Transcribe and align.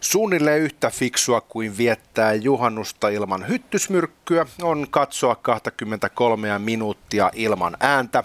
Suunnilleen 0.00 0.60
yhtä 0.60 0.90
fiksua 0.90 1.40
kuin 1.40 1.76
viettää 1.78 2.34
juhannusta 2.34 3.08
ilman 3.08 3.48
hyttysmyrkkyä 3.48 4.46
on 4.62 4.86
katsoa 4.90 5.34
23 5.34 6.58
minuuttia 6.58 7.30
ilman 7.34 7.76
ääntä 7.80 8.24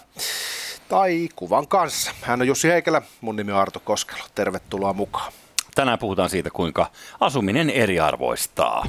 tai 0.89 1.29
kuvan 1.35 1.67
kanssa. 1.67 2.11
Hän 2.21 2.41
on 2.41 2.47
Jussi 2.47 2.67
Heikelä, 2.67 3.01
mun 3.21 3.35
nimi 3.35 3.51
on 3.51 3.59
Arto 3.59 3.79
Koskelo. 3.79 4.23
Tervetuloa 4.35 4.93
mukaan. 4.93 5.31
Tänään 5.75 5.99
puhutaan 5.99 6.29
siitä, 6.29 6.49
kuinka 6.49 6.91
asuminen 7.19 7.69
eriarvoistaa. 7.69 8.85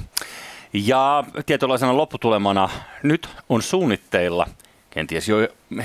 Ja 0.72 1.24
tietynlaisena 1.46 1.96
lopputulemana 1.96 2.68
nyt 3.02 3.28
on 3.48 3.62
suunnitteilla– 3.62 4.46
kenties 4.94 5.28
jo 5.28 5.36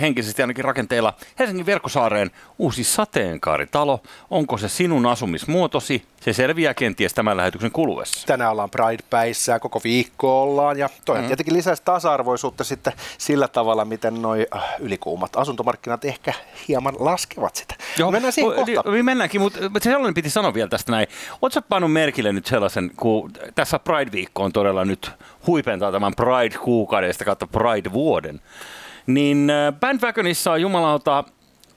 henkisesti 0.01 0.41
ainakin 0.41 0.65
rakenteella 0.65 1.13
Helsingin 1.39 1.65
verkkosaareen 1.65 2.31
uusi 2.57 2.83
sateenkaaritalo. 2.83 4.01
Onko 4.29 4.57
se 4.57 4.69
sinun 4.69 5.05
asumismuotosi? 5.05 6.03
Se 6.21 6.33
selviää 6.33 6.73
kenties 6.73 7.13
tämän 7.13 7.37
lähetyksen 7.37 7.71
kuluessa. 7.71 8.27
Tänään 8.27 8.51
ollaan 8.51 8.69
Pride-päissä 8.69 9.51
ja 9.51 9.59
koko 9.59 9.81
viikko 9.83 10.41
ollaan 10.43 10.77
ja 10.77 10.89
toi 11.05 11.21
mm. 11.21 11.27
tietenkin 11.27 11.53
lisäisi 11.53 11.81
tasa-arvoisuutta 11.85 12.63
sitten 12.63 12.93
sillä 13.17 13.47
tavalla, 13.47 13.85
miten 13.85 14.21
noi 14.21 14.47
äh, 14.55 14.63
ylikuumat 14.79 15.35
asuntomarkkinat 15.35 16.05
ehkä 16.05 16.33
hieman 16.67 16.95
laskevat 16.99 17.55
sitä. 17.55 17.75
Joo, 17.97 18.11
mennään 18.11 18.33
siihen 18.33 18.55
kohta. 18.55 18.91
Niin, 18.91 19.05
mennäänkin, 19.05 19.41
mutta 19.41 19.59
sellainen 19.81 20.13
piti 20.13 20.29
sanoa 20.29 20.53
vielä 20.53 20.69
tästä 20.69 20.91
näin. 20.91 21.07
Oletko 21.41 21.61
pannut 21.69 21.93
merkille 21.93 22.33
nyt 22.33 22.45
sellaisen, 22.45 22.91
kun 22.97 23.31
tässä 23.55 23.79
Pride-viikko 23.79 24.43
on 24.43 24.51
todella 24.53 24.85
nyt 24.85 25.11
huipentaa 25.47 25.91
tämän 25.91 26.13
Pride-kuukaudesta 26.15 27.25
kautta 27.25 27.47
Pride-vuoden. 27.47 28.41
Niin 29.07 29.49
äh, 29.49 29.73
Bandwagonissa 29.79 30.51
on 30.51 30.61
jumalauta 30.61 31.23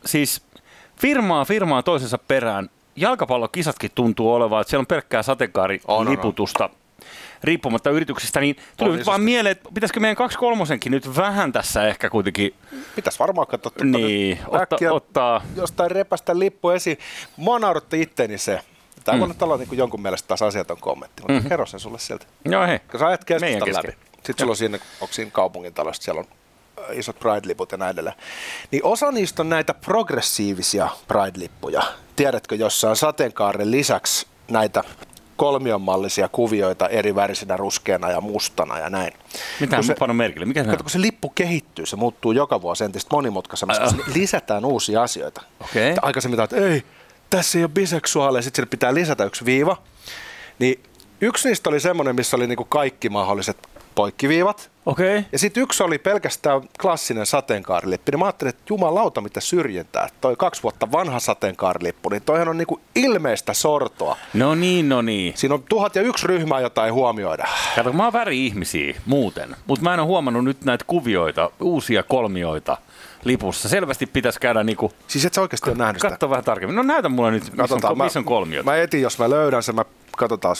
siis 0.06 0.42
firmaa 1.00 1.44
firmaa 1.44 1.82
toisensa 1.82 2.18
perään. 2.18 2.70
Jalkapallokisatkin 2.96 3.90
tuntuu 3.95 4.32
olevan, 4.32 4.60
että 4.60 4.70
siellä 4.70 4.82
on 4.82 4.87
pelkkää 4.87 5.22
sateenkaariliputusta. 5.22 6.70
riippumatta 7.45 7.90
yrityksistä, 7.90 8.40
niin 8.40 8.56
tuli 8.76 8.96
nyt 8.96 9.06
vaan 9.06 9.20
mieleen, 9.20 9.52
että 9.52 9.68
pitäisikö 9.74 10.00
meidän 10.00 10.16
kaksi 10.16 10.38
kolmosenkin 10.38 10.92
nyt 10.92 11.16
vähän 11.16 11.52
tässä 11.52 11.87
ehkä 11.87 12.10
kuitenkin... 12.10 12.54
Pitäisi 12.96 13.18
varmaan 13.18 13.46
katsoa 13.46 13.70
tuota 13.70 13.98
niin, 13.98 14.38
otta, 14.46 14.76
ottaa... 14.90 15.42
jostain 15.56 15.90
repästä 15.90 16.38
lippu 16.38 16.70
esiin. 16.70 16.98
Mua 17.37 17.59
nauratti 17.59 18.00
itteni 18.00 18.38
se. 18.38 18.60
Tämä 19.04 19.16
mm. 19.16 19.22
on 19.22 19.34
olla 19.40 19.56
niin 19.56 19.68
jonkun 19.72 20.02
mielestä 20.02 20.28
taas 20.28 20.42
asiaton 20.42 20.80
kommentti, 20.80 21.22
mutta 21.22 21.32
mm-hmm. 21.32 21.48
kerro 21.48 21.66
sen 21.66 21.80
sulle 21.80 21.98
sieltä. 21.98 22.26
Joo 22.44 22.66
hei. 22.66 22.78
Kun 22.78 23.00
sä 23.00 23.06
ajat 23.06 23.24
keskustan 23.24 23.74
läpi. 23.74 23.92
Sitten 24.15 24.34
sulla 24.38 24.50
on 24.50 24.56
siinä, 24.56 24.78
onko 25.00 25.15
siinä 25.15 25.30
kaupungin 25.30 25.74
talosta, 25.74 26.04
siellä 26.04 26.18
on 26.18 26.26
isot 26.92 27.16
Pride-liput 27.18 27.73
ja 27.73 27.78
näin 27.78 27.92
edelleen. 27.92 28.16
Niin 28.70 28.84
osa 28.84 29.12
niistä 29.12 29.42
on 29.42 29.48
näitä 29.48 29.74
progressiivisia 29.74 30.88
Pride-lippuja. 31.09 31.82
Tiedätkö, 32.16 32.54
jossa 32.54 32.90
on 32.90 32.96
sateenkaaren 32.96 33.70
lisäksi 33.70 34.26
näitä 34.50 34.84
kolmionmallisia 35.37 36.28
kuvioita 36.28 36.88
eri 36.88 37.14
värisinä 37.14 37.56
ruskeana 37.56 38.10
ja 38.10 38.20
mustana 38.20 38.78
ja 38.78 38.90
näin. 38.90 39.12
Mitä 39.60 39.78
on 39.78 39.84
pannut 39.98 40.16
merkille? 40.16 40.46
Mikä 40.46 40.64
kato, 40.64 40.84
kun 40.84 40.90
se 40.90 41.00
lippu 41.00 41.28
kehittyy, 41.28 41.87
se 41.87 41.96
muuttuu 41.96 42.32
joka 42.32 42.62
vuosi 42.62 42.84
entistä 42.84 43.16
monimutkaisemmaksi, 43.16 43.82
koska 43.82 44.12
lisätään 44.15 44.65
uusia 44.65 45.02
asioita. 45.02 45.42
Okay. 45.60 45.94
Aikaisemmin 46.02 46.40
että 46.40 46.56
ei, 46.56 46.82
tässä 47.30 47.59
ei 47.59 47.65
ole 47.65 47.70
biseksuaaleja, 47.74 48.42
sitten 48.42 48.68
pitää 48.68 48.94
lisätä 48.94 49.24
yksi 49.24 49.44
viiva. 49.44 49.82
Niin 50.59 50.82
yksi 51.20 51.48
niistä 51.48 51.70
oli 51.70 51.80
semmoinen, 51.80 52.15
missä 52.15 52.37
oli 52.37 52.46
niinku 52.46 52.65
kaikki 52.65 53.09
mahdolliset 53.09 53.56
poikkiviivat. 53.94 54.70
Okay. 54.86 55.23
Ja 55.32 55.38
sitten 55.38 55.62
yksi 55.62 55.82
oli 55.82 55.98
pelkästään 55.98 56.62
klassinen 56.82 57.26
sateenkaarilippu. 57.26 58.10
Niin 58.10 58.18
mä 58.18 58.24
ajattelin, 58.24 58.48
että 58.48 58.62
jumalauta 58.68 59.20
mitä 59.20 59.40
syrjintää. 59.40 60.09
Toi 60.20 60.37
kaksi 60.37 60.62
vuotta 60.62 60.92
vanha 60.92 61.20
sateenkaarilippu, 61.20 62.09
niin 62.09 62.22
toihan 62.22 62.48
on 62.48 62.56
niinku 62.56 62.80
ilmeistä 62.95 63.54
sortoa. 63.54 64.16
No 64.34 64.54
niin, 64.54 64.88
no 64.88 65.03
niin. 65.03 65.32
Siinä 65.37 65.55
on 65.55 65.62
tuhat 65.69 65.97
ja 65.97 66.03
yksi 66.03 66.27
ryhmää, 66.27 66.60
jota 66.60 66.84
ei 66.84 66.91
huomioida. 66.91 67.44
Kato, 67.77 67.93
mä 67.93 68.05
oon 68.05 68.12
väri-ihmisiä 68.12 68.94
muuten, 69.06 69.56
mutta 69.66 69.84
mä 69.84 69.94
en 69.94 70.00
ole 70.00 70.06
huomannut 70.06 70.44
nyt 70.44 70.65
näitä 70.65 70.84
kuvioita, 70.88 71.50
uusia 71.60 72.03
kolmioita 72.03 72.76
lipussa. 73.25 73.69
Selvästi 73.69 74.06
pitäisi 74.06 74.41
käydä 74.41 74.65
niinku... 74.65 74.93
Siis 75.06 75.25
et 75.25 75.34
sä 75.34 75.41
oikeasti 75.41 75.71
ole 75.71 75.78
nähnyt 75.78 76.00
sitä? 76.00 76.10
Katso 76.10 76.31
vähän 76.31 76.44
tarkemmin. 76.44 76.76
No 76.76 76.82
näytä 76.82 77.09
mulle 77.09 77.31
nyt, 77.31 77.56
missä 77.56 77.88
on, 77.88 77.99
missä 77.99 78.19
on 78.19 78.25
kolmiot. 78.25 78.66
Mä 78.66 78.76
etin, 78.76 79.03
jos 79.03 79.19
mä 79.19 79.31
löydän 79.31 79.62
sen, 79.62 79.75
mä 79.75 79.84
katsotaan. 80.20 80.56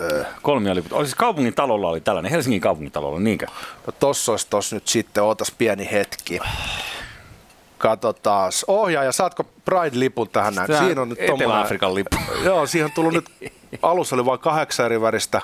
Öö, 0.00 0.24
Kolmioliput. 0.42 0.92
Oli 0.92 1.06
siis 1.06 1.14
kaupungin 1.14 1.54
talolla 1.54 1.88
oli 1.88 2.00
tällainen, 2.00 2.32
Helsingin 2.32 2.60
kaupungin 2.60 2.92
talolla, 2.92 3.20
niinkö? 3.20 3.46
No 3.86 3.92
tossa 4.00 4.32
olisi 4.32 4.46
tossa 4.50 4.76
nyt 4.76 4.88
sitten, 4.88 5.22
ootas 5.22 5.50
pieni 5.50 5.88
hetki. 5.92 6.40
Katsotaan. 7.78 8.52
Ohjaaja, 8.66 9.12
saatko 9.12 9.42
Pride-lipun 9.42 10.28
tähän 10.28 10.54
näin? 10.54 10.78
Siinä 10.78 11.02
on 11.02 11.08
nyt 11.08 11.20
Etelä-Afrikan 11.20 11.94
lippu. 11.94 12.16
Joo, 12.44 12.66
siihen 12.66 12.84
on 12.84 12.92
tullut 12.94 13.12
nyt, 13.14 13.52
alussa 13.82 14.16
oli 14.16 14.24
vain 14.24 14.40
kahdeksan 14.40 14.86
eri 14.86 15.00
väristä 15.00 15.42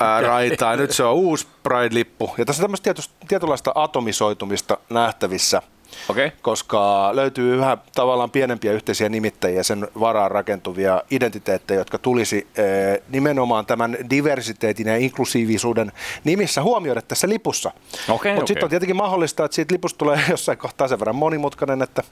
ää, 0.00 0.20
raitaa. 0.20 0.76
Nyt 0.76 0.90
se 0.90 1.04
on 1.04 1.14
uusi 1.14 1.46
Pride-lippu. 1.62 2.34
Ja 2.38 2.44
tässä 2.44 2.62
on 2.62 2.64
tämmöistä 2.64 2.94
tietynlaista 3.28 3.72
atomisoitumista 3.74 4.78
nähtävissä– 4.90 5.62
okay. 6.08 6.30
koska 6.42 7.10
löytyy 7.16 7.54
yhä 7.54 7.78
tavallaan 7.94 8.30
pienempiä 8.30 8.72
yhteisiä 8.72 9.08
nimittäjiä, 9.08 9.62
sen 9.62 9.88
varaan 10.00 10.30
rakentuvia 10.30 11.02
identiteettejä, 11.10 11.80
jotka 11.80 11.98
tulisi 11.98 12.46
eh, 12.56 13.02
nimenomaan 13.08 13.66
tämän 13.66 13.96
diversiteetin 14.10 14.86
ja 14.86 14.96
inklusiivisuuden 14.96 15.92
nimissä 16.24 16.62
huomioida 16.62 17.02
tässä 17.02 17.28
lipussa. 17.28 17.68
Okay, 17.68 18.12
Mutta 18.12 18.28
okay. 18.30 18.46
sitten 18.46 18.64
on 18.64 18.70
tietenkin 18.70 18.96
mahdollista, 18.96 19.44
että 19.44 19.54
siitä 19.54 19.74
lipusta 19.74 19.98
tulee 19.98 20.20
jossain 20.30 20.58
kohtaa 20.58 20.88
sen 20.88 20.98
verran 20.98 21.16
monimutkainen, 21.16 21.82
että 21.82 22.02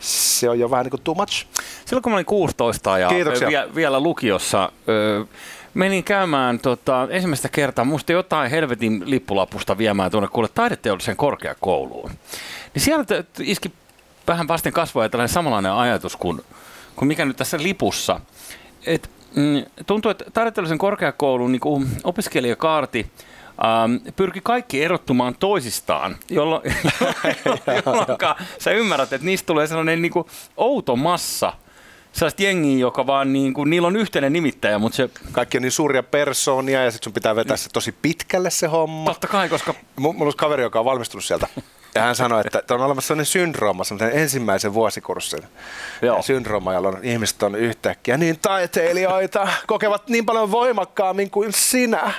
se 0.00 0.50
on 0.50 0.58
jo 0.58 0.70
vähän 0.70 0.84
niin 0.84 0.90
kuin 0.90 1.02
too 1.02 1.14
much. 1.14 1.46
Silloin 1.84 2.02
kun 2.02 2.12
mä 2.12 2.16
olin 2.16 2.26
16 2.26 2.98
ja 2.98 3.10
vie, 3.48 3.68
vielä 3.74 4.00
lukiossa, 4.00 4.72
öö, 4.88 5.24
menin 5.74 6.04
käymään 6.04 6.58
tota, 6.58 7.08
ensimmäistä 7.10 7.48
kertaa 7.48 7.84
musta 7.84 8.12
jotain 8.12 8.50
helvetin 8.50 9.02
lippulapusta 9.04 9.78
viemään 9.78 10.10
tuonne 10.10 10.28
kuule 10.28 10.48
taideteollisen 10.48 11.16
korkeakouluun. 11.16 12.10
Niin 12.74 12.82
siellä 12.82 13.04
iski 13.38 13.72
vähän 14.26 14.48
vasten 14.48 14.72
kasvoja 14.72 15.08
tällainen 15.08 15.34
samanlainen 15.34 15.72
ajatus 15.72 16.16
kuin, 16.16 16.40
kuin 16.96 17.08
mikä 17.08 17.24
nyt 17.24 17.36
tässä 17.36 17.58
lipussa. 17.62 18.20
Et, 18.86 19.10
mm, 19.34 19.64
tuntuu, 19.86 20.10
että 20.10 20.24
taideteollisen 20.32 20.78
korkeakoulun 20.78 21.52
niin 21.52 21.88
opiskelijakaarti 22.04 23.06
ähm, 23.64 24.14
pyrki 24.16 24.40
kaikki 24.40 24.84
erottumaan 24.84 25.34
toisistaan, 25.34 26.16
jolloin, 26.28 26.62
jolloin 27.86 28.06
sä 28.58 28.70
ymmärrät, 28.70 29.12
että 29.12 29.26
niistä 29.26 29.46
tulee 29.46 29.66
sellainen 29.66 30.02
niin 30.02 30.12
kuin 30.12 30.26
outo 30.56 30.96
massa– 30.96 31.52
sellaista 32.12 32.42
jengiä, 32.42 32.78
joka 32.78 33.06
vaan 33.06 33.32
niin 33.32 33.54
kuin, 33.54 33.70
niillä 33.70 33.88
on 33.88 33.96
yhteinen 33.96 34.32
nimittäjä, 34.32 34.78
mutta 34.78 34.96
se... 34.96 35.10
Kaikki 35.32 35.58
on 35.58 35.62
niin 35.62 35.72
suuria 35.72 36.02
persoonia 36.02 36.84
ja 36.84 36.90
sitten 36.90 37.04
sun 37.04 37.12
pitää 37.12 37.36
vetää 37.36 37.56
se 37.56 37.68
tosi 37.72 37.92
pitkälle 37.92 38.50
se 38.50 38.66
homma. 38.66 39.10
Totta 39.10 39.26
kai, 39.26 39.48
koska... 39.48 39.72
M- 39.72 40.02
mulla 40.02 40.24
on 40.24 40.32
kaveri, 40.36 40.62
joka 40.62 40.78
on 40.78 40.84
valmistunut 40.84 41.24
sieltä. 41.24 41.48
Ja 41.94 42.02
hän 42.02 42.16
sanoi, 42.16 42.42
että 42.54 42.74
on 42.74 42.80
olemassa 42.80 43.08
sellainen 43.08 43.26
syndrooma, 43.26 43.84
sellainen 43.84 44.18
ensimmäisen 44.18 44.74
vuosikurssin 44.74 45.42
Joo. 46.02 46.22
syndrooma, 46.22 46.74
jolloin 46.74 47.04
ihmiset 47.04 47.42
on 47.42 47.54
yhtäkkiä 47.54 48.16
niin 48.16 48.38
taiteilijoita, 48.38 49.48
kokevat 49.66 50.08
niin 50.08 50.26
paljon 50.26 50.50
voimakkaammin 50.50 51.30
kuin 51.30 51.52
sinä. 51.52 52.12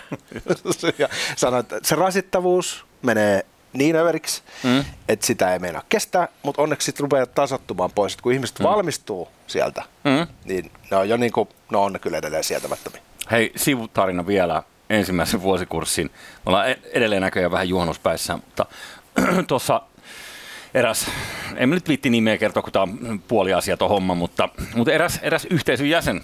ja 0.97 1.09
sanoi, 1.35 1.59
että 1.59 1.79
se 1.83 1.95
rasittavuus 1.95 2.85
menee 3.01 3.45
niin 3.73 3.95
överiksi, 3.95 4.41
mm. 4.63 4.85
että 5.07 5.25
sitä 5.25 5.53
ei 5.53 5.59
meinaa 5.59 5.83
kestää, 5.89 6.27
mutta 6.43 6.61
onneksi 6.61 6.85
sitten 6.85 7.03
rupeaa 7.03 7.25
tasottumaan 7.25 7.91
pois. 7.91 8.13
että 8.13 8.23
kun 8.23 8.33
ihmiset 8.33 8.59
mm. 8.59 8.63
valmistuu 8.63 9.27
sieltä, 9.47 9.83
mm. 10.03 10.27
niin 10.45 10.71
ne 10.91 10.97
on 10.97 11.09
jo 11.09 11.17
niin 11.17 11.31
kuin, 11.31 11.49
no 11.71 11.83
on 11.83 11.93
ne 11.93 11.99
kyllä 11.99 12.17
edelleen 12.17 12.43
sietämättömiä. 12.43 13.01
Hei, 13.31 13.51
sivutarina 13.55 14.27
vielä 14.27 14.63
ensimmäisen 14.89 15.41
vuosikurssin. 15.41 16.05
Me 16.05 16.41
ollaan 16.45 16.69
e- 16.69 16.79
edelleen 16.91 17.21
näköjään 17.21 17.51
vähän 17.51 17.69
juhannuspäissä, 17.69 18.33
mutta 18.33 18.65
tuossa 19.47 19.81
eräs, 20.73 21.07
en 21.55 21.69
nyt 21.69 21.87
viitti 21.87 22.09
nimeä 22.09 22.37
kertoa, 22.37 22.63
kun 22.63 22.73
tämä 22.73 22.83
on 22.83 23.21
puoli 23.27 23.53
asia 23.53 23.77
tuo 23.77 23.87
homma, 23.87 24.15
mutta, 24.15 24.49
mutta 24.75 24.93
eräs, 24.93 25.19
eräs 25.21 25.47
yhteisön 25.49 25.89
jäsen 25.89 26.21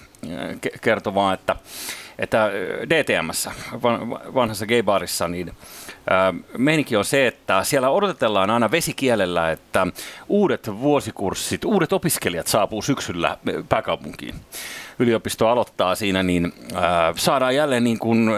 kertoi 0.81 1.13
vaan, 1.13 1.33
että, 1.33 1.55
että 2.19 2.51
DTMssä, 2.89 3.51
vanhassa 4.33 4.65
gaybarissa, 4.65 5.27
niin 5.27 5.53
meininki 6.57 6.95
on 6.95 7.05
se, 7.05 7.27
että 7.27 7.63
siellä 7.63 7.89
odotetellaan 7.89 8.49
aina 8.49 8.71
vesikielellä, 8.71 9.51
että 9.51 9.87
uudet 10.27 10.69
vuosikurssit, 10.79 11.65
uudet 11.65 11.93
opiskelijat 11.93 12.47
saapuu 12.47 12.81
syksyllä 12.81 13.37
pääkaupunkiin. 13.69 14.35
Yliopisto 14.99 15.47
aloittaa 15.47 15.95
siinä, 15.95 16.23
niin 16.23 16.53
saadaan 17.15 17.55
jälleen 17.55 17.83
niin 17.83 17.99
kuin, 17.99 18.29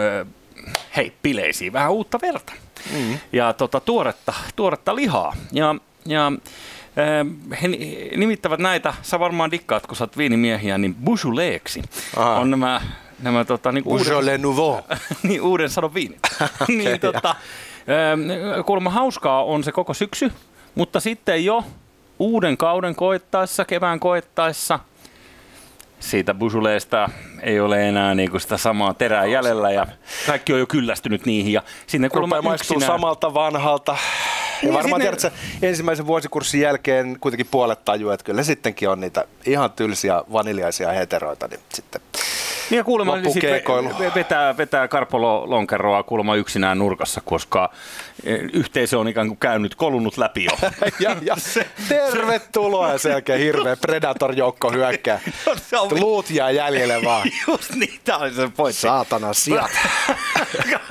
hei, 0.96 1.12
bileisiin 1.22 1.72
vähän 1.72 1.92
uutta 1.92 2.18
verta. 2.22 2.52
Mm. 2.92 3.18
Ja 3.32 3.52
tota, 3.52 3.80
tuoretta, 3.80 4.32
tuoretta 4.56 4.96
lihaa. 4.96 5.36
Ja, 5.52 5.74
ja 6.06 6.32
he 7.62 7.68
nimittävät 8.16 8.60
näitä, 8.60 8.94
sä 9.02 9.20
varmaan 9.20 9.50
dikkaat, 9.50 9.86
kun 9.86 9.96
sä 9.96 10.04
oot 10.04 10.18
viinimiehiä, 10.18 10.78
niin 10.78 10.94
Beaujolaiseksi. 10.94 11.82
On 12.16 12.50
nämä 12.50 12.80
nämä 13.22 13.44
tota, 13.44 13.72
niin 13.72 13.84
uuden, 13.86 14.42
Nouveau. 14.42 14.80
niin, 15.22 15.42
uuden 15.42 15.70
sadon 15.70 15.94
viini. 15.94 16.16
okay, 16.34 16.76
niin, 16.76 17.00
tota, 17.00 17.34
kuulemma 18.66 18.90
hauskaa 18.90 19.44
on 19.44 19.64
se 19.64 19.72
koko 19.72 19.94
syksy, 19.94 20.32
mutta 20.74 21.00
sitten 21.00 21.44
jo 21.44 21.64
uuden 22.18 22.56
kauden 22.56 22.94
koettaessa, 22.94 23.64
kevään 23.64 24.00
koettaessa, 24.00 24.78
siitä 26.02 26.34
Busuleesta 26.34 27.08
ei 27.42 27.60
ole 27.60 27.88
enää 27.88 28.14
niin 28.14 28.30
kuin 28.30 28.40
sitä 28.40 28.56
samaa 28.56 28.94
terää 28.94 29.26
jäljellä 29.26 29.70
ja 29.70 29.86
kaikki 30.26 30.52
on 30.52 30.58
jo 30.58 30.66
kyllästynyt 30.66 31.26
niihin. 31.26 31.52
Ja 31.52 31.62
sinne 31.86 32.08
Rupeaa 32.14 32.54
yksinään... 32.54 32.86
samalta 32.86 33.34
vanhalta. 33.34 33.92
Ja 33.92 33.98
niin, 34.62 34.74
varmaan 34.74 35.02
sinne... 35.02 35.16
tiedät, 35.16 35.24
että 35.24 35.66
ensimmäisen 35.66 36.06
vuosikurssin 36.06 36.60
jälkeen 36.60 37.16
kuitenkin 37.20 37.46
puolet 37.50 37.84
tajuu, 37.84 38.10
että 38.10 38.24
kyllä 38.24 38.42
sittenkin 38.42 38.88
on 38.88 39.00
niitä 39.00 39.24
ihan 39.46 39.72
tylsiä 39.72 40.22
vaniljaisia 40.32 40.92
heteroita, 40.92 41.48
niin 41.48 41.60
sitten 41.74 42.00
ja 42.76 42.84
kuulemma 42.84 43.16
niin 43.16 44.14
vetää, 44.14 44.56
vetää 44.56 44.88
Karpolo 44.88 45.50
Lonkeroa 45.50 46.02
kuulemma 46.02 46.36
yksinään 46.36 46.78
nurkassa, 46.78 47.20
koska 47.24 47.70
eh, 48.24 48.40
yhteisö 48.52 48.98
on 48.98 49.08
ikään 49.08 49.28
kuin 49.28 49.38
käynyt, 49.38 49.74
kolunut 49.74 50.16
läpi 50.18 50.44
jo. 50.44 50.50
ja, 51.00 51.16
ja 51.22 51.36
tervetuloa 51.88 52.92
ja 52.92 52.98
sen 52.98 53.10
jälkeen 53.12 53.40
hirveä 53.40 53.76
Predator-joukko 53.76 54.70
hyökkää. 54.70 55.20
No, 55.72 55.88
Luut 55.90 56.30
jää 56.30 56.50
jäljelle 56.50 57.04
vaan. 57.04 57.28
Just 57.48 57.74
niin, 57.74 58.00
tämä 58.04 58.18
oli 58.18 58.34
se 58.34 58.48
pointti. 58.56 58.80
Saatana 58.80 59.32
sijat. 59.32 59.70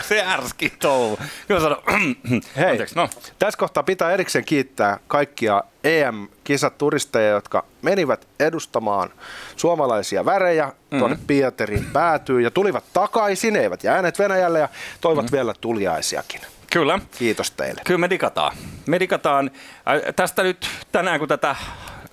se 0.01 0.23
ärski 0.23 0.73
touhu. 0.79 1.19
Hei, 2.57 2.69
Anteeksi, 2.69 2.95
no. 2.95 3.09
tässä 3.39 3.57
kohtaa 3.57 3.83
pitää 3.83 4.11
erikseen 4.11 4.45
kiittää 4.45 4.99
kaikkia 5.07 5.63
EM-kisaturisteja, 5.83 7.29
jotka 7.29 7.63
menivät 7.81 8.27
edustamaan 8.39 9.09
suomalaisia 9.55 10.25
värejä 10.25 10.65
mm-hmm. 10.65 10.99
tuonne 10.99 11.17
Pieterin 11.27 11.85
päätyy 11.93 12.41
ja 12.41 12.51
tulivat 12.51 12.83
takaisin, 12.93 13.55
eivät 13.55 13.83
jääneet 13.83 14.19
Venäjälle 14.19 14.59
ja 14.59 14.69
toivat 15.01 15.25
mm-hmm. 15.25 15.35
vielä 15.35 15.53
tuliaisiakin. 15.61 16.41
Kyllä. 16.71 16.99
Kiitos 17.17 17.51
teille. 17.51 17.81
Kyllä 17.85 17.97
me 17.97 18.09
digataan. 18.09 18.57
Me 18.85 18.99
digataan. 18.99 19.51
Äh, 19.75 20.13
tästä 20.15 20.43
nyt 20.43 20.67
tänään, 20.91 21.19
kun 21.19 21.27
tätä 21.27 21.55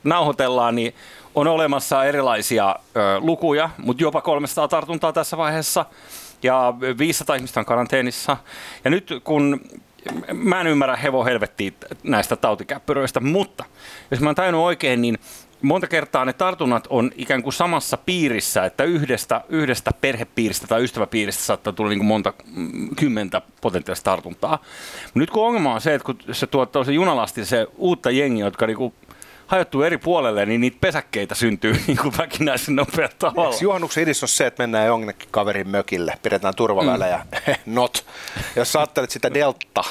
nauhoitellaan, 0.05 0.75
niin 0.75 0.95
on 1.35 1.47
olemassa 1.47 2.05
erilaisia 2.05 2.77
ö, 2.97 3.21
lukuja, 3.21 3.71
mutta 3.79 4.03
jopa 4.03 4.21
300 4.21 4.69
tartuntaa 4.69 5.13
tässä 5.13 5.37
vaiheessa 5.37 5.85
ja 6.43 6.75
500 6.99 7.37
ihmistä 7.37 7.61
on 7.61 7.67
karanteenissa. 7.67 8.37
Ja 8.85 8.91
nyt 8.91 9.11
kun 9.25 9.61
mä 10.33 10.61
en 10.61 10.67
ymmärrä 10.67 10.97
hevo 10.97 11.25
helvettiä 11.25 11.71
näistä 12.03 12.37
tautikäppyröistä, 12.37 13.21
mutta 13.21 13.65
jos 14.11 14.21
mä 14.21 14.35
oon 14.47 14.55
oikein, 14.55 15.03
niin 15.03 15.19
monta 15.63 15.87
kertaa 15.87 16.25
ne 16.25 16.33
tartunnat 16.33 16.87
on 16.91 17.11
ikään 17.17 17.43
kuin 17.43 17.53
samassa 17.53 17.97
piirissä, 17.97 18.65
että 18.65 18.85
yhdestä, 18.85 19.41
yhdestä 19.49 19.91
perhepiiristä 20.01 20.67
tai 20.67 20.85
ystäväpiiristä 20.85 21.43
saattaa 21.43 21.73
tulla 21.73 21.91
niin 21.91 21.99
kuin 21.99 22.07
monta 22.07 22.33
mm, 22.57 22.89
kymmentä 22.97 23.43
potentiaalista 23.61 24.11
tartuntaa. 24.11 24.63
Nyt 25.15 25.31
kun 25.31 25.47
ongelma 25.47 25.75
on 25.75 25.81
se, 25.81 25.95
että 25.95 26.07
kun 26.07 26.19
se 26.33 26.47
tuottaa 26.47 26.85
se 26.85 26.93
junalasti 26.93 27.45
se 27.45 27.67
uutta 27.77 28.11
jengiä, 28.11 28.45
jotka 28.45 28.67
niin 28.67 28.77
kuin 28.77 28.95
hajottuu 29.49 29.83
eri 29.83 29.99
puolelle, 29.99 30.47
niin 30.47 30.61
niitä 30.61 30.77
pesäkkeitä 30.81 31.35
syntyy 31.35 31.73
niin 31.87 31.99
kuin 31.99 32.15
väkinäisen 32.19 32.77
nopealla 32.77 33.15
tavalla. 33.19 33.51
Eikö 33.51 33.65
juhannuksen 33.65 34.03
idis 34.03 34.23
on 34.23 34.29
se, 34.29 34.47
että 34.47 34.63
mennään 34.63 34.87
jonnekin 34.87 35.29
kaverin 35.31 35.69
mökille, 35.69 36.15
pidetään 36.23 36.55
turvavälejä, 36.55 37.27
mm. 37.47 37.55
not. 37.75 38.05
Jos 38.57 38.77
ajattelet 38.77 39.11
sitä 39.11 39.35
delta, 39.35 39.85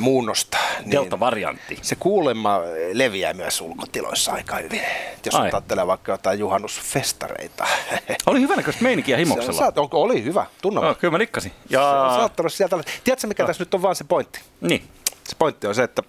muunnosta. 0.00 0.58
Niin 0.78 0.90
Delta-variantti. 0.90 1.78
Se 1.82 1.96
kuulemma 1.96 2.60
leviää 2.92 3.34
myös 3.34 3.60
ulkotiloissa 3.60 4.32
aika 4.32 4.56
hyvin. 4.56 4.82
Jos 5.24 5.34
Ai. 5.34 5.50
ajattelee 5.52 5.86
vaikka 5.86 6.12
jotain 6.12 6.38
juhannusfestareita. 6.38 7.66
Oli 8.26 8.40
hyvä 8.40 8.56
näköistä 8.56 8.82
meininkiä 8.82 9.16
himoksella. 9.16 9.52
Se, 9.52 9.72
se, 9.74 9.88
oli 9.92 10.24
hyvä, 10.24 10.46
tunnolla. 10.62 10.88
No, 10.88 10.94
kyllä 10.94 11.12
mä 11.12 11.18
nikkasin. 11.18 11.52
Ja... 11.70 11.80
Saattanut 12.16 12.52
sieltä. 12.52 12.78
Tiedätkö 13.04 13.26
mikä 13.26 13.42
no. 13.42 13.46
tässä 13.46 13.62
nyt 13.62 13.74
on 13.74 13.82
vaan 13.82 13.96
se 13.96 14.04
pointti? 14.04 14.40
Niin. 14.60 14.84
Se 15.24 15.36
pointti 15.38 15.66
on 15.66 15.74
se, 15.74 15.82
että 15.82 16.02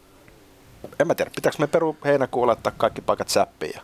en 1.00 1.08
mä 1.08 1.16
tiedä, 1.16 1.32
pitääkö 1.36 1.58
me 1.60 1.68
peru 1.68 1.98
heinäkuulla 2.06 2.48
laittaa 2.48 2.74
kaikki 2.78 3.02
paikat 3.02 3.30
säppiin 3.30 3.72
ja 3.76 3.82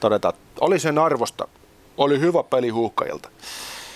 todeta, 0.00 0.28
että 0.28 0.40
oli 0.60 0.78
sen 0.78 0.98
arvosta, 0.98 1.48
oli 1.96 2.20
hyvä 2.20 2.42
peli 2.42 2.68
huuhkajilta. 2.68 3.28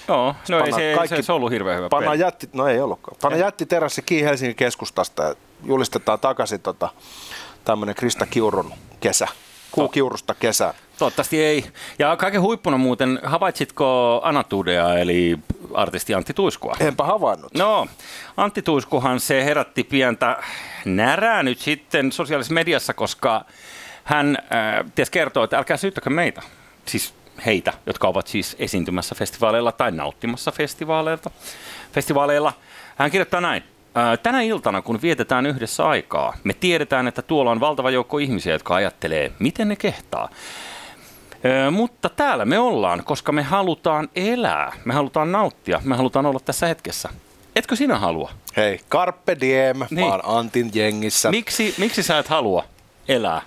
Joo, 0.08 0.34
no 0.48 0.64
ei 0.64 0.72
se, 0.72 0.92
kaikki, 0.96 1.22
se 1.22 1.32
ollut 1.32 1.50
hirveän 1.50 1.78
hyvä 1.78 1.88
peli. 1.88 2.20
Jätti, 2.20 2.48
no 2.52 2.66
ei 2.66 2.80
ollutkaan. 2.80 3.16
Panna 3.22 3.38
jätti 3.38 3.66
terassi 3.66 4.02
kiinni 4.02 4.30
Helsingin 4.30 4.56
keskustasta 4.56 5.22
ja 5.22 5.34
julistetaan 5.64 6.20
takaisin 6.20 6.60
tota, 6.60 6.88
tämmöinen 7.64 7.94
Krista 7.94 8.26
Kiurun 8.26 8.72
kesä. 9.00 9.28
Kuu 9.70 9.88
Kiurusta 9.88 10.34
kesä. 10.34 10.74
Toivottavasti 10.98 11.42
ei. 11.42 11.64
Ja 11.98 12.16
kaiken 12.16 12.40
huippuna 12.40 12.78
muuten, 12.78 13.20
havaitsitko 13.22 14.20
Anatudea, 14.24 14.98
eli 14.98 15.38
artisti 15.78 16.14
Antti 16.14 16.34
Tuiskua? 16.34 16.76
Enpä 16.80 17.04
havainnut. 17.04 17.54
No, 17.54 17.86
Antti 18.36 18.62
Tuiskuhan 18.62 19.20
se 19.20 19.44
herätti 19.44 19.84
pientä 19.84 20.36
närää 20.84 21.42
nyt 21.42 21.58
sitten 21.58 22.12
sosiaalisessa 22.12 22.54
mediassa, 22.54 22.94
koska 22.94 23.44
hän 24.04 24.38
äh, 24.40 24.92
ties 24.94 25.10
kertoo, 25.10 25.44
että 25.44 25.58
älkää 25.58 25.76
syyttäkö 25.76 26.10
meitä. 26.10 26.42
Siis 26.86 27.14
heitä, 27.46 27.72
jotka 27.86 28.08
ovat 28.08 28.26
siis 28.26 28.56
esiintymässä 28.58 29.14
festivaaleilla 29.14 29.72
tai 29.72 29.90
nauttimassa 29.90 30.52
festivaaleilta. 30.52 31.30
festivaaleilla. 31.92 32.52
Hän 32.96 33.10
kirjoittaa 33.10 33.40
näin. 33.40 33.62
Tänä 34.22 34.42
iltana, 34.42 34.82
kun 34.82 35.02
vietetään 35.02 35.46
yhdessä 35.46 35.88
aikaa, 35.88 36.36
me 36.44 36.54
tiedetään, 36.54 37.08
että 37.08 37.22
tuolla 37.22 37.50
on 37.50 37.60
valtava 37.60 37.90
joukko 37.90 38.18
ihmisiä, 38.18 38.52
jotka 38.52 38.74
ajattelee, 38.74 39.32
miten 39.38 39.68
ne 39.68 39.76
kehtaa. 39.76 40.28
Mutta 41.70 42.08
täällä 42.08 42.44
me 42.44 42.58
ollaan, 42.58 43.04
koska 43.04 43.32
me 43.32 43.42
halutaan 43.42 44.08
elää, 44.16 44.72
me 44.84 44.94
halutaan 44.94 45.32
nauttia, 45.32 45.80
me 45.84 45.96
halutaan 45.96 46.26
olla 46.26 46.40
tässä 46.40 46.66
hetkessä. 46.66 47.08
Etkö 47.56 47.76
sinä 47.76 47.98
halua? 47.98 48.30
Hei, 48.56 48.80
carpe 48.90 49.36
diem, 49.40 49.76
niin. 49.90 50.06
mä 50.06 50.12
oon 50.12 50.20
Antin 50.24 50.70
jengissä. 50.74 51.30
Miksi, 51.30 51.74
miksi 51.78 52.02
sä 52.02 52.18
et 52.18 52.28
halua 52.28 52.64
elää? 53.08 53.42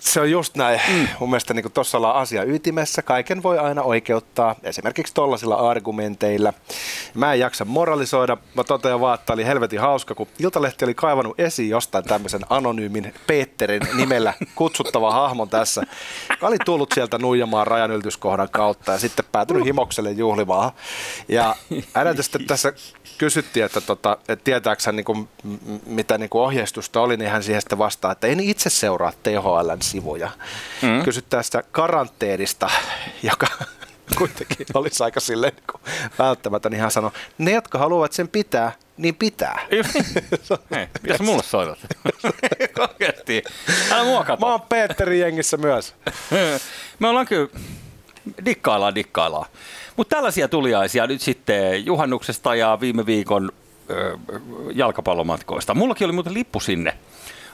Se 0.00 0.20
on 0.20 0.30
just 0.30 0.56
näin. 0.56 0.80
Mm. 0.88 1.08
Mun 1.20 1.30
mielestä 1.30 1.54
niin 1.54 1.72
tuossa 1.72 1.98
ollaan 1.98 2.16
asia 2.16 2.44
ytimessä. 2.44 3.02
Kaiken 3.02 3.42
voi 3.42 3.58
aina 3.58 3.82
oikeuttaa, 3.82 4.54
esimerkiksi 4.62 5.14
tollaisilla 5.14 5.54
argumenteilla. 5.54 6.52
Mä 7.14 7.32
en 7.32 7.40
jaksa 7.40 7.64
moralisoida. 7.64 8.36
Mä 8.54 8.64
totean 8.64 9.00
vaan, 9.00 9.14
että 9.14 9.32
oli 9.32 9.46
helvetin 9.46 9.80
hauska, 9.80 10.14
kun 10.14 10.28
Iltalehti 10.38 10.84
oli 10.84 10.94
kaivannut 10.94 11.40
esiin 11.40 11.70
jostain 11.70 12.04
tämmöisen 12.04 12.40
anonyymin 12.50 13.14
Peterin 13.26 13.82
nimellä 13.94 14.34
kutsuttava 14.54 15.12
hahmon 15.12 15.48
tässä. 15.48 15.82
Oli 16.42 16.56
tullut 16.64 16.92
sieltä 16.94 17.18
Nuijamaan 17.18 17.66
rajanylityskohdan 17.66 18.48
kautta 18.50 18.92
ja 18.92 18.98
sitten 18.98 19.24
päätynyt 19.32 19.64
himokselle 19.64 20.10
juhlimaan. 20.10 20.72
Ja 21.28 21.56
häneltä 21.94 22.22
sitten 22.22 22.46
tässä 22.46 22.72
kysyttiin, 23.18 23.66
että, 23.66 23.80
tota, 23.80 24.18
että 24.28 24.44
tietääkö 24.44 24.82
hän, 24.86 24.96
niin 24.96 25.04
kuin, 25.04 25.28
mitä 25.86 26.18
niin 26.18 26.30
kuin 26.30 26.42
ohjeistusta 26.42 27.00
oli, 27.00 27.16
niin 27.16 27.30
hän 27.30 27.42
siihen 27.42 27.62
sitten 27.62 27.78
vastaa, 27.78 28.12
että 28.12 28.26
en 28.26 28.40
itse 28.40 28.70
seuraa 28.70 29.12
THLn 29.22 29.82
sivuja. 29.90 30.30
Mm. 30.82 31.02
Kysyt 31.04 31.28
tästä 31.28 31.62
karanteenista, 31.72 32.70
joka 33.22 33.46
kuitenkin 34.18 34.66
olisi 34.74 35.04
aika 35.04 35.20
silleen 35.20 35.52
niin 35.56 35.94
välttämättä, 36.18 36.70
niin 36.70 36.80
hän 36.80 36.90
sanoi, 36.90 37.10
ne 37.38 37.50
jotka 37.50 37.78
haluavat 37.78 38.12
sen 38.12 38.28
pitää, 38.28 38.72
niin 38.96 39.14
pitää. 39.14 39.66
Hei, 40.70 40.88
pitäisi 41.02 41.22
mulle 41.22 41.42
soitat? 41.42 41.78
Oikeasti. 42.90 43.42
Älä 43.90 44.04
mua 44.04 44.24
kato. 44.24 44.46
Mä 44.46 44.52
oon 44.52 44.62
Petteri 44.62 45.20
jengissä 45.20 45.56
myös. 45.56 45.94
Me 46.98 47.08
ollaan 47.08 47.26
kyllä, 47.26 47.48
dikkaillaan, 48.44 48.94
dikkaillaan. 48.94 49.46
Mutta 49.96 50.16
tällaisia 50.16 50.48
tuliaisia 50.48 51.06
nyt 51.06 51.20
sitten 51.20 51.86
juhannuksesta 51.86 52.54
ja 52.54 52.78
viime 52.80 53.06
viikon 53.06 53.52
ö, 53.90 54.18
jalkapallomatkoista. 54.74 55.74
Mullakin 55.74 56.04
oli 56.04 56.12
muuten 56.12 56.34
lippu 56.34 56.60
sinne. 56.60 56.96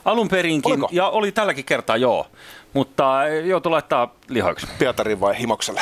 Alun 0.07 0.27
perinkin, 0.27 0.71
Oliko? 0.71 0.89
ja 0.91 1.09
oli 1.09 1.31
tälläkin 1.31 1.65
kertaa 1.65 1.97
joo, 1.97 2.27
mutta 2.73 3.27
joutui 3.45 3.69
laittaa 3.69 4.15
lihoiksi. 4.29 4.67
Pietari 4.79 5.19
vai 5.19 5.39
Himokselle? 5.39 5.81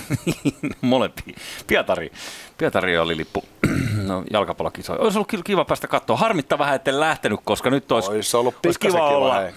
Molempi. 0.80 1.34
Pietari. 1.66 2.12
Pietari 2.58 2.98
oli 2.98 3.16
lippu 3.16 3.44
no, 4.08 4.22
jalkapallokisoja. 4.32 5.00
Olisi 5.00 5.18
ollut 5.18 5.44
kiva 5.44 5.64
päästä 5.64 5.88
katsoa. 5.88 6.16
Harmittaa 6.16 6.58
vähän, 6.58 6.74
etten 6.74 7.00
lähtenyt, 7.00 7.40
koska 7.44 7.70
nyt 7.70 7.92
olisi, 7.92 8.10
olisi 8.10 8.36
ollut 8.36 8.54
olisi 8.66 8.80
kiva, 8.80 8.92
kiva 8.92 9.08
olla. 9.08 9.40
Hei 9.40 9.52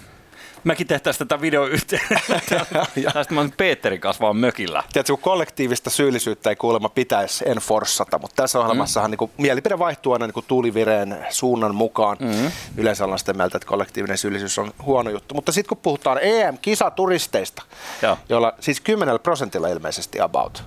mäkin 0.64 0.88
tehtäisiin 0.88 1.28
tätä 1.28 1.42
video 1.42 1.66
yhteen. 1.66 2.02
Tästä 3.14 3.34
mä 3.34 3.50
Peterin 3.58 4.02
kanssa 4.02 4.22
vaan 4.22 4.38
mökillä. 4.38 4.84
Tiedätkö, 4.94 5.14
kun 5.14 5.22
kollektiivista 5.22 5.90
syyllisyyttä 5.90 6.50
ei 6.50 6.56
kuulemma 6.56 6.90
pitäisi 6.90 7.50
enforssata, 7.50 8.20
mutta 8.20 8.44
tässä 8.44 8.60
ohjelmassahan 8.60 9.12
mm. 9.12 9.18
niin 9.20 9.32
mielipide 9.38 9.80
vaihtuu 9.80 10.14
aina 10.14 10.28
niin 10.28 10.46
tuulivireen 10.48 11.26
suunnan 11.30 11.76
mukaan. 11.76 12.18
Mm. 12.20 12.52
Yleensä 12.78 13.04
ollaan 13.04 13.20
sitä 13.20 13.34
mieltä, 13.34 13.58
että 13.58 13.68
kollektiivinen 13.68 14.18
syyllisyys 14.18 14.60
on 14.60 14.72
huono 14.84 15.10
juttu. 15.10 15.36
Mutta 15.36 15.52
sitten 15.52 15.70
kun 15.70 15.78
puhutaan 15.78 16.20
EM-kisaturisteista, 16.22 17.64
Joo. 18.02 18.18
joilla 18.30 18.54
siis 18.60 18.82
10 18.82 19.20
prosentilla 19.24 19.68
ilmeisesti 19.68 20.20
about, 20.20 20.64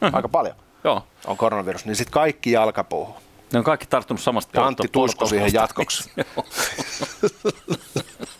mm-hmm. 0.00 0.14
aika 0.14 0.28
paljon, 0.28 0.56
Joo. 0.84 1.06
on 1.26 1.36
koronavirus, 1.36 1.84
niin 1.84 1.96
sitten 1.96 2.12
kaikki 2.12 2.52
jalkapuuhun. 2.52 3.14
Ne 3.52 3.58
on 3.58 3.64
kaikki 3.64 3.86
tarttunut 3.86 4.20
samasta. 4.20 4.60
Ja 4.60 4.66
Antti 4.66 4.88
Tusko 4.92 5.26
siihen 5.26 5.52
jatkoksi. 5.52 6.10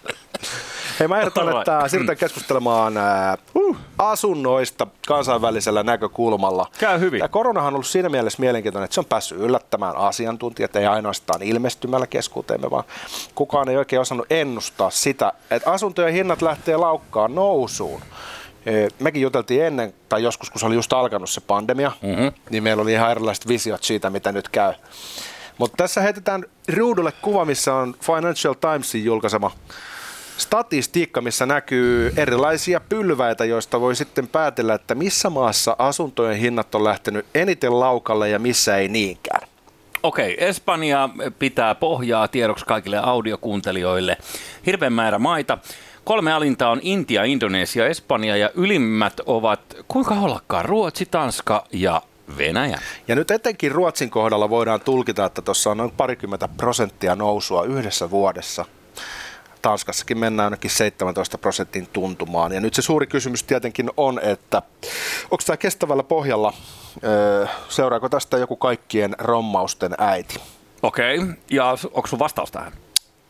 Hei, 1.01 1.09
mä 1.09 1.19
ehdotan, 1.19 1.59
että 1.59 1.89
siirrytään 1.89 2.19
keskustelemaan 2.19 2.95
uh, 3.55 3.77
asunnoista 3.99 4.87
kansainvälisellä 5.07 5.83
näkökulmalla. 5.83 6.67
Käy 6.79 7.01
hyvin. 7.01 7.19
Tämä 7.19 7.29
koronahan 7.29 7.69
on 7.69 7.75
ollut 7.75 7.87
siinä 7.87 8.09
mielessä 8.09 8.41
mielenkiintoinen, 8.41 8.85
että 8.85 8.95
se 8.95 9.01
on 9.01 9.07
päässyt 9.07 9.39
yllättämään 9.39 9.97
asiantuntijat, 9.97 10.77
ei 10.77 10.87
ainoastaan 10.87 11.43
ilmestymällä 11.43 12.07
keskuuteemme, 12.07 12.71
vaan 12.71 12.85
kukaan 13.35 13.69
ei 13.69 13.77
oikein 13.77 14.01
osannut 14.01 14.27
ennustaa 14.31 14.91
sitä, 14.91 15.33
että 15.51 15.71
asuntojen 15.71 16.15
hinnat 16.15 16.43
lähtee 16.43 16.77
laukkaan 16.77 17.35
nousuun 17.35 18.03
Mekin 18.99 19.23
juteltiin 19.23 19.65
ennen, 19.65 19.95
tai 20.09 20.23
joskus 20.23 20.51
kun 20.51 20.61
se 20.61 20.67
oli 20.67 20.75
just 20.75 20.93
alkanut 20.93 21.31
se 21.31 21.41
pandemia, 21.41 21.93
mm-hmm. 22.03 22.33
niin 22.51 22.63
meillä 22.63 22.83
oli 22.83 22.93
ihan 22.93 23.11
erilaiset 23.11 23.49
visiot 23.49 23.83
siitä, 23.83 24.11
mitä 24.11 24.33
nyt 24.33 24.49
käy. 24.49 24.73
Mutta 25.59 25.77
tässä 25.77 26.01
heitetään 26.01 26.45
ruudulle 26.77 27.13
kuva, 27.23 27.45
missä 27.45 27.75
on 27.75 27.95
Financial 28.01 28.55
Timesin 28.55 29.05
julkaisema 29.05 29.51
statistiikka, 30.43 31.21
missä 31.21 31.47
näkyy 31.47 32.13
erilaisia 32.17 32.81
pylväitä, 32.81 33.45
joista 33.45 33.81
voi 33.81 33.97
sitten 33.97 34.29
päätellä, 34.29 34.75
että 34.75 34.95
missä 34.95 35.31
maassa 35.31 35.77
asuntojen 35.79 36.37
hinnat 36.39 36.75
on 36.75 36.85
lähtenyt 36.85 37.27
eniten 37.35 37.81
laukalle 37.81 38.29
ja 38.29 38.39
missä 38.39 38.77
ei 38.77 38.89
niinkään. 38.89 39.49
Okei, 40.03 40.45
Espanja 40.45 41.09
pitää 41.39 41.75
pohjaa 41.75 42.29
tiedoksi 42.29 42.65
kaikille 42.65 42.99
audiokuuntelijoille. 42.99 44.17
Hirveän 44.67 44.93
määrä 44.93 45.19
maita. 45.19 45.59
Kolme 46.05 46.33
alinta 46.33 46.69
on 46.69 46.81
Intia, 46.83 47.25
Indonesia, 47.25 47.87
Espanja 47.87 48.37
ja 48.37 48.51
ylimmät 48.55 49.21
ovat, 49.27 49.61
kuinka 49.89 50.15
ollakaan, 50.15 50.65
Ruotsi, 50.65 51.07
Tanska 51.07 51.65
ja 51.73 52.03
Venäjä. 52.39 52.79
Ja 53.09 53.15
nyt 53.15 53.31
etenkin 53.31 53.73
Ruotsin 53.73 54.11
kohdalla 54.11 54.51
voidaan 54.51 54.81
tulkita, 54.81 55.25
että 55.25 55.43
tuossa 55.43 55.71
on 55.71 55.77
noin 55.77 55.91
parikymmentä 55.91 56.49
prosenttia 56.57 57.17
nousua 57.17 57.65
yhdessä 57.65 58.11
vuodessa. 58.11 58.65
Tanskassakin 59.63 60.19
mennään 60.19 60.47
ainakin 60.47 60.71
17 60.71 61.39
prosentin 61.39 61.89
tuntumaan. 61.93 62.53
Ja 62.53 62.61
nyt 62.61 62.75
se 62.75 62.83
suuri 62.83 63.07
kysymys 63.07 63.43
tietenkin 63.43 63.91
on, 63.97 64.21
että 64.23 64.63
onko 65.25 65.43
tämä 65.47 65.57
kestävällä 65.57 66.03
pohjalla, 66.03 66.53
seuraako 67.69 68.09
tästä 68.09 68.39
joku 68.39 68.57
kaikkien 68.57 69.17
rommausten 69.19 69.95
äiti? 69.99 70.41
Okei, 70.83 71.19
okay. 71.19 71.35
ja 71.51 71.77
onko 71.93 72.07
sun 72.07 72.19
vastaus 72.19 72.51
tähän? 72.51 72.73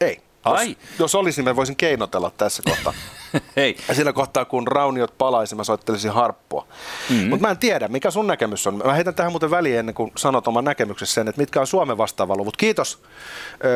Ei. 0.00 0.22
Ai. 0.44 0.68
Jos, 0.68 0.78
jos 0.98 1.14
olisin, 1.14 1.44
mä 1.44 1.56
voisin 1.56 1.76
keinotella 1.76 2.30
tässä 2.30 2.62
kohtaa. 2.62 2.92
Hei. 3.56 3.76
Ja 3.88 3.94
sillä 3.94 4.12
kohtaa, 4.12 4.44
kun 4.44 4.66
rauniot 4.66 5.18
palaisi, 5.18 5.54
mä 5.54 5.64
soittelisin 5.64 6.12
harppua. 6.12 6.51
Mm-hmm. 7.10 7.28
Mutta 7.28 7.46
mä 7.46 7.50
en 7.50 7.58
tiedä, 7.58 7.88
mikä 7.88 8.10
sun 8.10 8.26
näkemys 8.26 8.66
on. 8.66 8.82
Mä 8.84 8.94
heitän 8.94 9.14
tähän 9.14 9.32
muuten 9.32 9.50
väliin 9.50 9.78
ennen 9.78 9.94
kuin 9.94 10.12
sanot 10.16 10.48
oman 10.48 10.64
näkemyksessä 10.64 11.14
sen, 11.14 11.28
että 11.28 11.40
mitkä 11.40 11.60
on 11.60 11.66
Suomen 11.66 11.98
vastaavat 11.98 12.36
luvut. 12.36 12.56
Kiitos. 12.56 13.02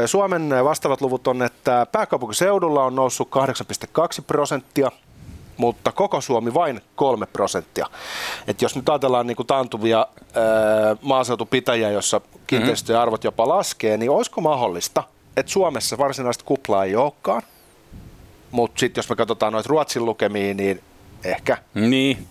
Suomen 0.07 0.51
vastaavat 0.65 1.01
luvut 1.01 1.27
on, 1.27 1.43
että 1.43 1.87
pääkaupunkiseudulla 1.93 2.85
on 2.85 2.95
noussut 2.95 3.29
8,2 4.19 4.25
prosenttia, 4.27 4.91
mutta 5.57 5.93
koko 5.93 6.21
Suomi 6.21 6.55
vain 6.55 6.81
3 6.95 7.27
prosenttia. 7.27 7.87
Et 8.49 8.63
jos 8.63 8.77
nyt 8.77 8.89
ajatellaan 8.89 9.27
niin 9.27 9.37
kuin 9.37 9.47
taantuvia 9.47 9.99
ää, 9.99 10.97
maaseutupitäjiä, 11.03 11.91
jossa 11.91 12.21
kiinteistöjen 12.47 13.01
arvot 13.01 13.25
jopa 13.25 13.49
laskee, 13.49 13.97
niin 13.97 14.11
olisiko 14.11 14.41
mahdollista– 14.41 15.05
että 15.37 15.53
Suomessa 15.53 15.99
varsinaista 15.99 16.45
kuplaa 16.45 16.85
ei 16.85 16.97
olekaan, 16.97 17.43
mutta 18.51 18.81
sitten 18.81 18.99
jos 18.99 19.09
me 19.09 19.17
katsotaan 19.17 19.53
noita 19.53 19.69
Ruotsin 19.69 20.05
lukemia, 20.05 20.55
niin 20.55 20.83
ehkä. 21.25 21.59
Niin. 21.75 22.29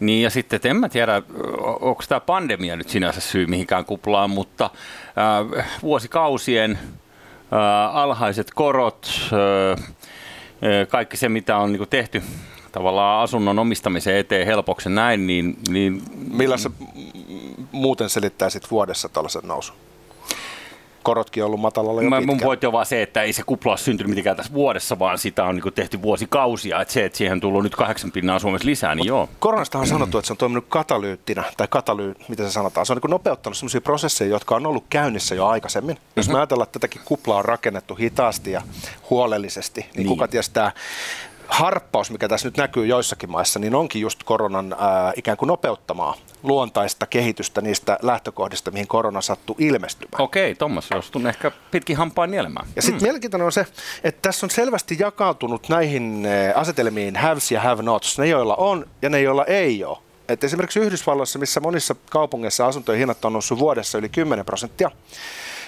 Niin 0.00 0.22
ja 0.22 0.30
sitten, 0.30 0.56
että 0.56 0.68
en 0.68 0.76
mä 0.76 0.88
tiedä, 0.88 1.22
onko 1.80 2.02
tämä 2.08 2.20
pandemia 2.20 2.76
nyt 2.76 2.88
sinänsä 2.88 3.20
syy 3.20 3.46
mihinkään 3.46 3.84
kuplaan, 3.84 4.30
mutta 4.30 4.70
äh, 5.54 5.66
vuosikausien 5.82 6.70
äh, 6.70 7.96
alhaiset 7.96 8.50
korot, 8.54 9.10
äh, 9.32 9.84
kaikki 10.88 11.16
se 11.16 11.28
mitä 11.28 11.56
on 11.56 11.72
niinku 11.72 11.86
tehty 11.86 12.22
tavallaan 12.72 13.22
asunnon 13.22 13.58
omistamisen 13.58 14.16
eteen 14.16 14.46
helpoksi 14.46 14.88
näin, 14.88 15.26
niin... 15.26 15.58
niin 15.68 16.02
Millä 16.32 16.56
sä 16.56 16.70
muuten 17.72 18.08
selittäisit 18.10 18.70
vuodessa 18.70 19.08
tällaisen 19.08 19.42
nousun? 19.44 19.76
Korotkin 21.04 21.44
ollut 21.44 21.60
matalalla 21.60 22.02
jo 22.02 22.10
Mä, 22.10 22.20
Mun 22.20 22.40
pointti 22.40 22.66
on 22.66 22.72
vaan 22.72 22.86
se, 22.86 23.02
että 23.02 23.22
ei 23.22 23.32
se 23.32 23.42
kupla 23.42 23.72
ole 23.72 23.78
syntynyt 23.78 24.08
mitenkään 24.08 24.36
tässä 24.36 24.52
vuodessa, 24.52 24.98
vaan 24.98 25.18
sitä 25.18 25.44
on 25.44 25.54
niin 25.56 25.74
tehty 25.74 26.02
vuosikausia. 26.02 26.80
Että 26.80 26.94
se, 26.94 27.04
että 27.04 27.18
siihen 27.18 27.32
on 27.32 27.40
tullut 27.40 27.62
nyt 27.62 27.76
kahdeksan 27.76 28.12
pinnaa 28.12 28.38
Suomessa 28.38 28.66
lisää, 28.66 28.94
niin 28.94 29.06
joo. 29.06 29.28
Koronastahan 29.38 29.82
on 29.82 29.88
sanottu, 29.88 30.18
että 30.18 30.26
se 30.26 30.32
on 30.32 30.36
toiminut 30.36 30.64
katalyyttinä, 30.68 31.44
tai 31.56 31.66
kataly, 31.70 32.14
mitä 32.28 32.42
se 32.42 32.50
sanotaan. 32.50 32.86
Se 32.86 32.92
on 32.92 32.98
niin 33.02 33.10
nopeuttanut 33.10 33.56
sellaisia 33.56 33.80
prosesseja, 33.80 34.30
jotka 34.30 34.56
on 34.56 34.66
ollut 34.66 34.84
käynnissä 34.90 35.34
jo 35.34 35.46
aikaisemmin. 35.46 35.96
Mm-hmm. 35.96 36.12
Jos 36.16 36.28
me 36.28 36.36
ajatellaan, 36.36 36.66
että 36.66 36.78
tätäkin 36.78 37.02
kuplaa 37.04 37.38
on 37.38 37.44
rakennettu 37.44 37.94
hitaasti 37.94 38.52
ja 38.52 38.62
huolellisesti, 39.10 39.80
niin, 39.80 39.90
niin. 39.96 40.08
kuka 40.08 40.28
ties 40.28 40.48
tämä 40.48 40.72
harppaus, 41.48 42.10
mikä 42.10 42.28
tässä 42.28 42.48
nyt 42.48 42.56
näkyy 42.56 42.86
joissakin 42.86 43.30
maissa, 43.30 43.58
niin 43.58 43.74
onkin 43.74 44.02
just 44.02 44.22
koronan 44.24 44.76
ää, 44.78 45.12
ikään 45.16 45.36
kuin 45.36 45.46
nopeuttamaa 45.46 46.14
luontaista 46.42 47.06
kehitystä 47.06 47.60
niistä 47.60 47.98
lähtökohdista, 48.02 48.70
mihin 48.70 48.88
korona 48.88 49.20
sattuu 49.20 49.56
ilmestymään. 49.58 50.22
Okei, 50.22 50.54
Thomas, 50.54 50.90
jos 50.90 51.10
tunne 51.10 51.28
ehkä 51.28 51.50
pitkin 51.70 51.96
hampaan 51.96 52.30
nielemään. 52.30 52.66
Ja 52.76 52.82
sitten 52.82 53.00
hmm. 53.00 53.04
mielenkiintoinen 53.04 53.46
on 53.46 53.52
se, 53.52 53.66
että 54.04 54.28
tässä 54.28 54.46
on 54.46 54.50
selvästi 54.50 54.96
jakautunut 55.00 55.68
näihin 55.68 56.26
asetelmiin 56.54 57.16
haves 57.16 57.52
ja 57.52 57.60
have 57.60 57.82
nots, 57.82 58.18
ne 58.18 58.26
joilla 58.26 58.56
on 58.56 58.86
ja 59.02 59.10
ne 59.10 59.20
joilla 59.20 59.44
ei 59.44 59.84
ole. 59.84 59.98
Et 60.28 60.44
esimerkiksi 60.44 60.80
Yhdysvalloissa, 60.80 61.38
missä 61.38 61.60
monissa 61.60 61.96
kaupungeissa 62.10 62.66
asuntojen 62.66 62.98
hinnat 62.98 63.24
on 63.24 63.32
noussut 63.32 63.58
vuodessa 63.58 63.98
yli 63.98 64.08
10 64.08 64.44
prosenttia, 64.44 64.90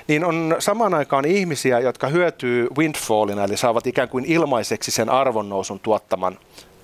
niin 0.08 0.24
on 0.24 0.56
samaan 0.58 0.94
aikaan 0.94 1.24
ihmisiä, 1.24 1.80
jotka 1.80 2.08
hyötyy 2.08 2.68
windfallina, 2.78 3.44
eli 3.44 3.56
saavat 3.56 3.86
ikään 3.86 4.08
kuin 4.08 4.24
ilmaiseksi 4.24 4.90
sen 4.90 5.10
arvonnousun 5.10 5.80
tuottaman 5.80 6.38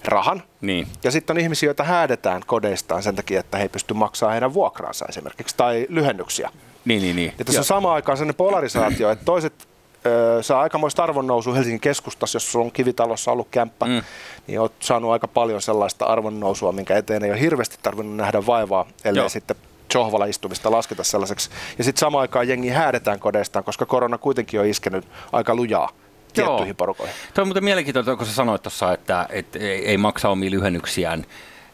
rahan. 0.05 0.43
Niin. 0.61 0.87
Ja 1.05 1.11
sitten 1.11 1.35
on 1.35 1.41
ihmisiä, 1.41 1.67
joita 1.67 1.85
häädetään 1.85 2.43
kodeistaan 2.47 3.03
sen 3.03 3.17
takia, 3.17 3.41
että 3.41 3.57
he 3.59 3.63
ei 3.63 3.69
pysty 3.69 3.95
maksamaan 3.95 4.33
heidän 4.33 4.55
vuokraansa 4.55 5.07
esimerkiksi 5.09 5.57
tai 5.57 5.87
lyhennyksiä. 5.89 6.51
Niin, 6.85 7.03
niin, 7.03 7.17
niin. 7.17 7.33
Ja 7.39 7.45
tässä 7.45 7.61
on 7.61 7.65
samaan 7.65 7.95
aikaan 7.95 8.19
sellainen 8.19 8.37
polarisaatio, 8.37 9.11
että 9.11 9.25
toiset 9.25 9.69
ö, 10.07 10.43
saa 10.43 10.61
aikamoista 10.61 11.03
arvonnousu 11.03 11.55
Helsingin 11.55 11.81
keskustassa, 11.81 12.37
jos 12.37 12.57
on 12.57 12.73
kivitalossa 12.73 13.33
ollut 13.33 13.49
kämppä, 13.51 13.87
mm. 13.87 14.03
niin 14.47 14.61
olet 14.61 14.73
saanut 14.81 15.11
aika 15.11 15.29
paljon 15.29 15.63
sellaista 15.63 16.05
arvonnousua, 16.05 16.73
minkä 16.73 16.97
eteen 16.97 17.25
ei 17.25 17.31
ole 17.31 17.41
hirveästi 17.41 17.77
tarvinnut 17.83 18.17
nähdä 18.17 18.47
vaivaa, 18.47 18.87
ellei 19.05 19.21
Joo. 19.21 19.29
sitten 19.29 19.57
sohvalla 19.93 20.27
istumista 20.27 20.71
lasketa 20.71 21.05
sellaiseksi. 21.05 21.51
Ja 21.79 21.85
sitten 21.85 22.01
samaan 22.01 22.23
aikaan 22.23 22.49
jengi 22.49 22.69
häädetään 22.69 23.21
kodeistaan, 23.21 23.65
koska 23.65 23.87
korona 23.87 24.19
kuitenkin 24.19 24.61
on 24.61 24.67
iskenyt 24.67 25.09
aika 25.33 25.55
lujaa 25.55 25.89
tiettyihin 26.33 26.67
Joo. 26.67 26.75
porukoihin. 26.75 27.15
Tuo 27.35 27.43
on 27.43 27.49
muuten 27.49 27.65
mielenkiintoista, 27.65 28.17
kun 28.17 28.27
sä 28.27 28.33
sanoit 28.33 28.63
tuossa, 28.63 28.93
että, 28.93 29.27
että 29.31 29.59
ei 29.59 29.99
maksa 29.99 30.29
omia 30.29 30.51
lyhennyksiään. 30.51 31.27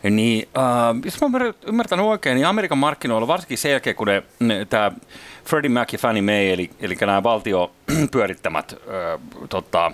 Niin, 0.03 0.49
äh, 0.59 0.65
jos 1.05 1.21
mä 1.21 1.27
oon 1.27 1.55
ymmärtänyt 1.67 2.07
oikein, 2.07 2.35
niin 2.35 2.47
Amerikan 2.47 2.79
markkinoilla, 2.79 3.27
varsinkin 3.27 3.59
sen 3.59 3.71
jälkeen, 3.71 3.97
kun 3.97 4.07
ne, 4.07 4.23
ne 4.41 4.65
tämä 4.65 4.93
Freddie 5.45 5.71
Mac 5.71 5.93
ja 5.93 5.99
Fannie 5.99 6.23
Mae, 6.23 6.53
eli, 6.53 6.71
eli 6.81 6.97
nämä 7.01 7.23
valtio 7.23 7.71
pyörittämät 8.13 8.73
äh, 8.73 9.21
tota, 9.49 9.93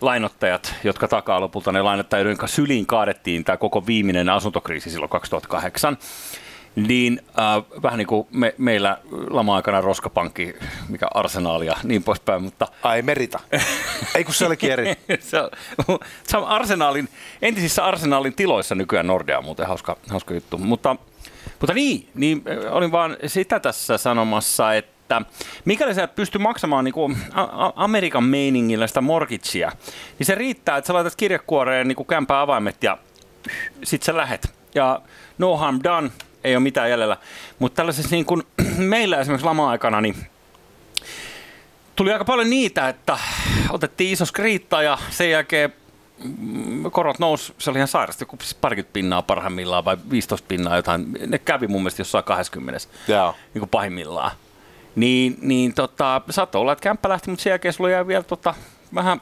lainottajat, 0.00 0.74
jotka 0.84 1.08
takaa 1.08 1.40
lopulta 1.40 1.72
ne 1.72 1.82
lainottajat, 1.82 2.26
joiden 2.26 2.48
syliin 2.48 2.86
kaadettiin 2.86 3.44
tämä 3.44 3.56
koko 3.56 3.86
viimeinen 3.86 4.28
asuntokriisi 4.28 4.90
silloin 4.90 5.10
2008, 5.10 5.98
niin 6.76 7.20
äh, 7.28 7.82
vähän 7.82 7.98
niin 7.98 8.06
kuin 8.06 8.26
me, 8.30 8.54
meillä 8.58 8.98
lama-aikana 9.30 9.80
roskapankki, 9.80 10.54
mikä 10.88 11.06
arsenaali 11.14 11.66
ja 11.66 11.76
niin 11.82 12.02
poispäin, 12.02 12.42
mutta... 12.42 12.68
Ai 12.82 13.02
merita. 13.02 13.40
Ei 14.14 14.24
kun 14.24 14.34
se 14.34 14.46
olikin 14.46 14.70
eri. 14.70 14.94
se, 15.20 15.38
se 16.24 16.36
on 16.36 16.46
arsenaalin, 16.46 17.08
entisissä 17.42 17.84
arsenaalin 17.84 18.34
tiloissa 18.34 18.74
nykyään 18.74 19.06
Nordea, 19.06 19.42
muuten 19.42 19.66
hauska, 19.66 19.96
hauska 20.10 20.34
juttu. 20.34 20.58
Mutta, 20.58 20.96
mutta 21.60 21.74
niin, 21.74 22.08
niin, 22.14 22.42
olin 22.70 22.92
vaan 22.92 23.16
sitä 23.26 23.60
tässä 23.60 23.98
sanomassa, 23.98 24.74
että 24.74 25.22
mikäli 25.64 25.94
sä 25.94 26.04
et 26.04 26.14
pysty 26.14 26.38
maksamaan 26.38 26.84
niin 26.84 26.94
kuin 26.94 27.16
Amerikan 27.76 28.24
meiningillä 28.24 28.86
sitä 28.86 29.00
morgitsia, 29.00 29.72
niin 30.18 30.26
se 30.26 30.34
riittää, 30.34 30.76
että 30.76 30.86
sä 30.86 30.94
laitat 30.94 31.16
kirjekuoreen 31.16 31.88
niin 31.88 32.06
kämpää 32.06 32.40
avaimet 32.40 32.82
ja 32.82 32.98
sit 33.84 34.02
sä 34.02 34.16
lähet. 34.16 34.54
Ja 34.74 35.00
no 35.38 35.56
harm 35.56 35.80
done, 35.84 36.10
ei 36.44 36.56
ole 36.56 36.62
mitään 36.62 36.90
jäljellä. 36.90 37.16
Mutta 37.58 37.76
tällaisessa 37.76 38.10
niin 38.10 38.24
kuin, 38.24 38.42
meillä 38.78 39.20
esimerkiksi 39.20 39.46
lama-aikana, 39.46 40.00
niin 40.00 40.16
tuli 41.96 42.12
aika 42.12 42.24
paljon 42.24 42.50
niitä, 42.50 42.88
että 42.88 43.18
otettiin 43.70 44.12
iso 44.12 44.24
skriitta 44.26 44.82
ja 44.82 44.98
sen 45.10 45.30
jälkeen 45.30 45.72
mm, 46.38 46.90
korot 46.90 47.18
nousi, 47.18 47.54
se 47.58 47.70
oli 47.70 47.78
ihan 47.78 47.88
sairasta, 47.88 48.22
joku 48.22 48.38
parikymmentä 48.60 48.92
pinnaa 48.92 49.22
parhaimmillaan 49.22 49.84
vai 49.84 49.96
15 50.10 50.46
pinnaa 50.48 50.76
jotain. 50.76 51.06
Ne 51.26 51.38
kävi 51.38 51.66
mun 51.66 51.82
mielestä 51.82 52.00
jossain 52.00 52.24
20 52.24 52.80
yeah. 53.08 53.34
niin 53.54 53.60
kuin 53.60 53.70
pahimmillaan. 53.70 54.30
Niin, 54.96 55.38
niin 55.40 55.74
tota, 55.74 56.22
saattoi 56.30 56.60
olla, 56.60 56.72
että 56.72 56.82
kämppä 56.82 57.08
lähti, 57.08 57.30
mutta 57.30 57.42
sen 57.42 57.50
jälkeen 57.50 57.74
sulla 57.74 57.90
jäi 57.90 58.06
vielä 58.06 58.22
tota, 58.22 58.54
vähän 58.94 59.20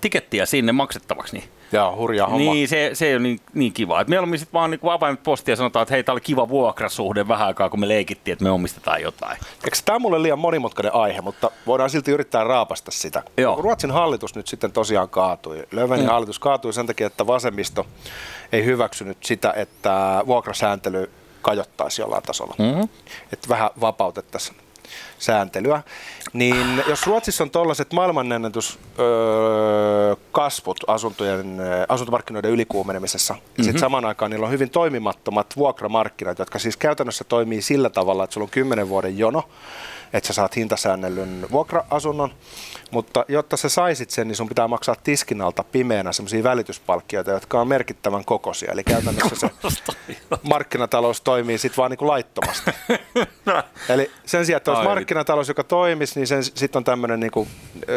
tikettiä 0.00 0.46
sinne 0.46 0.72
maksettavaksi. 0.72 1.36
Niin 1.36 1.48
Joo, 1.72 1.96
hurjaa 1.96 2.28
homma. 2.28 2.52
Niin, 2.52 2.68
se, 2.68 2.90
se 2.92 3.06
ei 3.06 3.14
ole 3.14 3.22
niin, 3.22 3.40
niin 3.54 3.72
kiva. 3.72 4.00
Et 4.00 4.08
mieluummin 4.08 4.38
sitten 4.38 4.52
vaan 4.52 4.70
niin 4.70 4.80
avaimet 4.82 5.22
postia 5.22 5.52
ja 5.52 5.56
sanotaan, 5.56 5.82
että 5.82 5.94
hei, 5.94 6.04
tämä 6.04 6.14
oli 6.14 6.20
kiva 6.20 6.48
vuokrasuhde 6.48 7.28
vähän 7.28 7.46
aikaa, 7.46 7.70
kun 7.70 7.80
me 7.80 7.88
leikittiin, 7.88 8.32
että 8.32 8.44
me 8.44 8.50
omistetaan 8.50 9.02
jotain. 9.02 9.38
Eikö 9.64 9.76
tämä 9.84 9.98
mulle 9.98 10.22
liian 10.22 10.38
monimutkainen 10.38 10.94
aihe, 10.94 11.20
mutta 11.20 11.50
voidaan 11.66 11.90
silti 11.90 12.10
yrittää 12.10 12.44
raapasta 12.44 12.90
sitä. 12.90 13.22
Joo. 13.36 13.62
Ruotsin 13.62 13.90
hallitus 13.90 14.34
nyt 14.34 14.46
sitten 14.46 14.72
tosiaan 14.72 15.08
kaatui. 15.08 15.66
Löfvenin 15.72 16.04
mm. 16.04 16.10
hallitus 16.10 16.38
kaatui 16.38 16.72
sen 16.72 16.86
takia, 16.86 17.06
että 17.06 17.26
vasemmisto 17.26 17.86
ei 18.52 18.64
hyväksynyt 18.64 19.24
sitä, 19.24 19.52
että 19.56 20.22
vuokrasääntely 20.26 21.10
kajottaisi 21.42 22.02
jollain 22.02 22.22
tasolla. 22.22 22.54
Mm-hmm. 22.58 22.88
Että 23.32 23.48
vähän 23.48 23.70
vapautettaisiin 23.80 24.56
sääntelyä. 25.18 25.82
Niin 26.32 26.82
jos 26.88 27.06
Ruotsissa 27.06 27.44
on 27.44 27.50
tuollaiset 27.50 27.92
maailmanennätys 27.92 28.78
öö, 28.98 30.16
kasvut 30.32 30.76
asuntojen, 30.86 31.56
asuntomarkkinoiden 31.88 32.50
ylikuumenemisessa. 32.50 33.34
Mm-hmm. 33.34 33.64
Sitten 33.64 33.80
samaan 33.80 34.04
aikaan 34.04 34.30
niillä 34.30 34.46
on 34.46 34.52
hyvin 34.52 34.70
toimimattomat 34.70 35.56
vuokramarkkinat, 35.56 36.38
jotka 36.38 36.58
siis 36.58 36.76
käytännössä 36.76 37.24
toimii 37.24 37.62
sillä 37.62 37.90
tavalla, 37.90 38.24
että 38.24 38.34
sulla 38.34 38.44
on 38.44 38.50
10 38.50 38.88
vuoden 38.88 39.18
jono, 39.18 39.48
että 40.12 40.26
sä 40.26 40.32
saat 40.32 40.56
hintasäännellyn 40.56 41.46
vuokra-asunnon, 41.50 42.34
mutta 42.90 43.24
jotta 43.28 43.56
sä 43.56 43.68
saisit 43.68 44.10
sen, 44.10 44.28
niin 44.28 44.36
sun 44.36 44.48
pitää 44.48 44.68
maksaa 44.68 44.96
tiskin 45.02 45.40
alta 45.40 45.64
pimeänä 45.64 46.12
sellaisia 46.12 46.42
välityspalkkioita, 46.42 47.30
jotka 47.30 47.60
on 47.60 47.68
merkittävän 47.68 48.24
kokoisia. 48.24 48.72
Eli 48.72 48.84
käytännössä 48.84 49.36
se 49.36 49.50
markkinatalous 50.42 51.20
toimii 51.20 51.58
sitten 51.58 51.76
vaan 51.76 51.90
niin 51.90 51.98
kuin 51.98 52.08
laittomasti. 52.08 52.70
No. 53.46 53.62
Eli 53.88 54.10
sen 54.26 54.46
sijaan, 54.46 54.56
että 54.56 54.70
olisi 54.70 54.84
markkinatalous, 54.84 55.48
joka 55.48 55.64
toimisi, 55.64 56.20
niin 56.20 56.44
sitten 56.44 56.80
on 56.80 56.84
tämmöinen 56.84 57.20
niin 57.20 57.48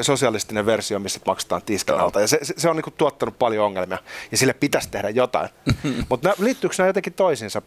sosialistinen 0.01 0.65
versio, 0.65 0.99
missä 0.99 1.19
maksetaan 1.25 1.61
tiskin 1.61 1.95
alta. 1.95 2.21
Ja 2.21 2.27
se, 2.27 2.39
se 2.41 2.69
on 2.69 2.75
niin 2.75 2.83
kuin 2.83 2.93
tuottanut 2.97 3.39
paljon 3.39 3.65
ongelmia, 3.65 3.97
ja 4.31 4.37
sille 4.37 4.53
pitäisi 4.53 4.89
tehdä 4.89 5.09
jotain. 5.09 5.49
mutta 6.09 6.33
liittyykö 6.37 6.75
nämä 6.77 6.89
jotenkin 6.89 7.13
toisiinsa? 7.13 7.61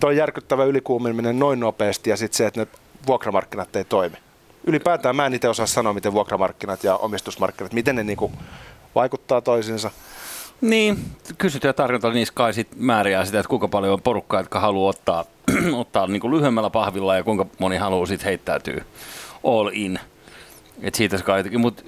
Tuo 0.00 0.10
järkyttävä 0.10 0.64
ylikuumiminen 0.64 1.38
noin 1.38 1.60
nopeasti 1.60 2.10
ja 2.10 2.16
sitten 2.16 2.36
se, 2.36 2.46
että 2.46 2.60
ne 2.60 2.66
vuokramarkkinat 3.06 3.76
ei 3.76 3.84
toimi. 3.84 4.16
Ylipäätään 4.66 5.16
mä 5.16 5.26
en 5.26 5.34
itse 5.34 5.48
osaa 5.48 5.66
sanoa, 5.66 5.92
miten 5.92 6.12
vuokramarkkinat 6.12 6.84
ja 6.84 6.96
omistusmarkkinat, 6.96 7.72
miten 7.72 7.96
ne 7.96 8.04
niinku 8.04 8.32
vaikuttaa 8.94 9.40
toisiinsa. 9.40 9.90
Niin, 10.60 10.98
kysyntä 11.38 11.68
ja 11.68 11.72
tarjonta 11.72 12.10
niissä 12.10 12.34
kai 12.34 12.54
sit 12.54 12.68
määriä 12.76 13.24
sitä, 13.24 13.38
että 13.38 13.48
kuinka 13.48 13.68
paljon 13.68 13.92
on 13.92 14.02
porukkaa, 14.02 14.40
jotka 14.40 14.60
haluaa 14.60 14.90
ottaa, 14.90 15.24
ottaa 15.80 16.06
niin 16.06 16.20
kuin 16.20 16.34
lyhyemmällä 16.34 16.70
pahvilla 16.70 17.16
ja 17.16 17.24
kuinka 17.24 17.46
moni 17.58 17.76
haluaa 17.76 18.06
sitten 18.06 18.24
heittäytyä 18.24 18.84
all 19.44 19.70
in. 19.72 19.98
Et 20.82 20.94
siitä 20.94 21.18
se 21.18 21.24
jotenkin, 21.36 21.60
mutta 21.60 21.82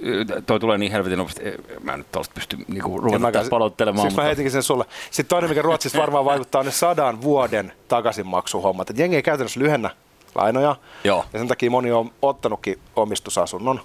toi 0.45 0.59
tulee 0.59 0.77
niin 0.77 0.91
helvetin 0.91 1.17
nopeasti, 1.17 1.43
mä 1.83 1.93
en 1.93 1.99
nyt 1.99 2.11
tuosta 2.11 2.33
pysty 2.35 2.57
niinku 2.67 2.97
ruveta 2.97 3.31
tässä 3.31 3.49
paloittelemaan. 3.49 4.01
Siis 4.01 4.13
mutta... 4.13 4.21
mä 4.21 4.25
heitinkin 4.25 4.51
sen 4.51 4.63
sulle. 4.63 4.85
Sitten 5.11 5.29
toinen, 5.29 5.49
mikä 5.49 5.61
Ruotsissa 5.61 5.99
varmaan 5.99 6.25
vaikuttaa, 6.25 6.59
on 6.59 6.65
ne 6.65 6.71
sadan 6.71 7.21
vuoden 7.21 7.73
takaisinmaksuhommat. 7.87 8.89
Et 8.89 8.99
jengi 8.99 9.15
ei 9.15 9.23
käytännössä 9.23 9.59
lyhennä 9.59 9.89
lainoja. 10.35 10.75
Joo. 11.03 11.25
Ja 11.33 11.39
sen 11.39 11.47
takia 11.47 11.71
moni 11.71 11.91
on 11.91 12.11
ottanutkin 12.21 12.79
omistusasunnon, 12.95 13.81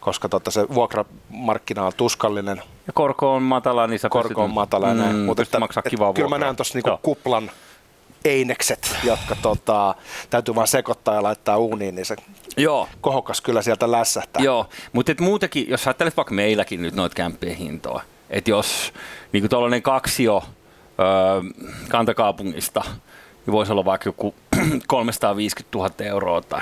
koska 0.00 0.28
totta 0.28 0.50
se 0.50 0.68
vuokramarkkina 0.74 1.86
on 1.86 1.92
tuskallinen. 1.96 2.62
Ja 2.86 2.92
korko 2.92 3.34
on 3.34 3.42
matala, 3.42 3.86
niin 3.86 3.98
sä 3.98 4.08
Korko 4.08 4.44
on 4.44 4.50
matala, 4.50 4.94
mm, 4.94 5.00
näin. 5.00 5.16
Mutta 5.16 5.42
että, 5.42 5.60
maksaa 5.60 5.82
kivaa 5.82 6.12
Kyllä 6.12 6.28
mä 6.28 6.38
näen 6.38 6.56
tuossa 6.56 6.78
niinku 6.78 6.98
kuplan 7.02 7.50
einekset, 8.24 8.96
jotka 9.04 9.36
tota, 9.42 9.94
täytyy 10.30 10.54
vaan 10.54 10.68
sekoittaa 10.68 11.14
ja 11.14 11.22
laittaa 11.22 11.58
uuniin, 11.58 11.94
niin 11.94 12.06
se 12.06 12.16
Joo. 12.56 12.88
kohokas 13.00 13.40
kyllä 13.40 13.62
sieltä 13.62 13.92
lässähtää. 13.92 14.42
Joo, 14.42 14.66
mutta 14.92 15.12
muutenkin, 15.20 15.68
jos 15.68 15.86
ajattelet 15.86 16.16
vaikka 16.16 16.34
meilläkin 16.34 16.82
nyt 16.82 16.94
noita 16.94 17.14
kämppien 17.14 17.56
hintoa, 17.56 18.02
että 18.30 18.50
jos 18.50 18.92
niin 19.32 19.48
tuollainen 19.48 19.82
kaksio 19.82 20.42
öö, 20.98 21.42
kantakaupungista 21.88 22.82
niin 23.46 23.52
voisi 23.52 23.72
olla 23.72 23.84
vaikka 23.84 24.08
joku 24.08 24.34
350 24.86 25.78
000 25.78 25.90
euroa 25.98 26.40
tai, 26.42 26.60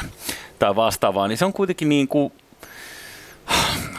tai 0.58 0.76
vastaavaa, 0.76 1.28
niin 1.28 1.38
se 1.38 1.44
on 1.44 1.52
kuitenkin 1.52 1.88
niin 1.88 2.08
kuin, 2.08 2.32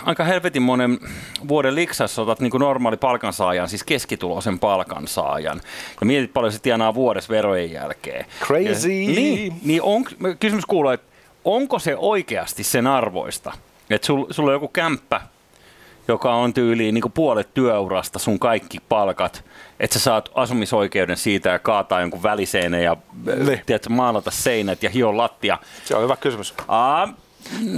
aika 0.05 0.23
helvetin 0.23 0.61
monen 0.61 0.99
vuoden 1.47 1.75
liksassa 1.75 2.21
otat 2.21 2.39
niin 2.39 2.51
kuin 2.51 2.61
normaali 2.61 2.97
palkansaajan, 2.97 3.69
siis 3.69 3.83
keskituloisen 3.83 4.59
palkansaajan, 4.59 5.61
ja 5.99 6.05
mietit 6.05 6.33
paljon 6.33 6.53
se 6.53 6.59
tienaa 6.59 6.93
vuodessa 6.93 7.33
verojen 7.33 7.71
jälkeen. 7.71 8.25
Crazy! 8.39 8.91
Ja, 8.91 9.15
niin, 9.15 9.53
niin 9.63 9.81
on, 9.81 10.05
kysymys 10.39 10.65
kuuluu, 10.65 10.91
että 10.91 11.07
onko 11.45 11.79
se 11.79 11.95
oikeasti 11.97 12.63
sen 12.63 12.87
arvoista, 12.87 13.53
että 13.89 14.05
sul, 14.05 14.25
sulla 14.29 14.49
on 14.49 14.55
joku 14.55 14.67
kämppä, 14.67 15.21
joka 16.07 16.35
on 16.35 16.53
tyyliin 16.53 16.93
niin 16.93 17.11
puolet 17.13 17.53
työurasta, 17.53 18.19
sun 18.19 18.39
kaikki 18.39 18.77
palkat, 18.89 19.45
että 19.79 19.99
sä 19.99 20.03
saat 20.03 20.29
asumisoikeuden 20.35 21.17
siitä 21.17 21.49
ja 21.49 21.59
kaataa 21.59 22.01
jonkun 22.01 22.23
väliseinän 22.23 22.83
ja 22.83 22.97
niin. 23.25 23.61
tiedätkö, 23.65 23.89
maalata 23.89 24.31
seinät 24.31 24.83
ja 24.83 24.89
hio 24.89 25.17
lattia. 25.17 25.57
Se 25.85 25.95
on 25.95 26.03
hyvä 26.03 26.15
kysymys. 26.15 26.53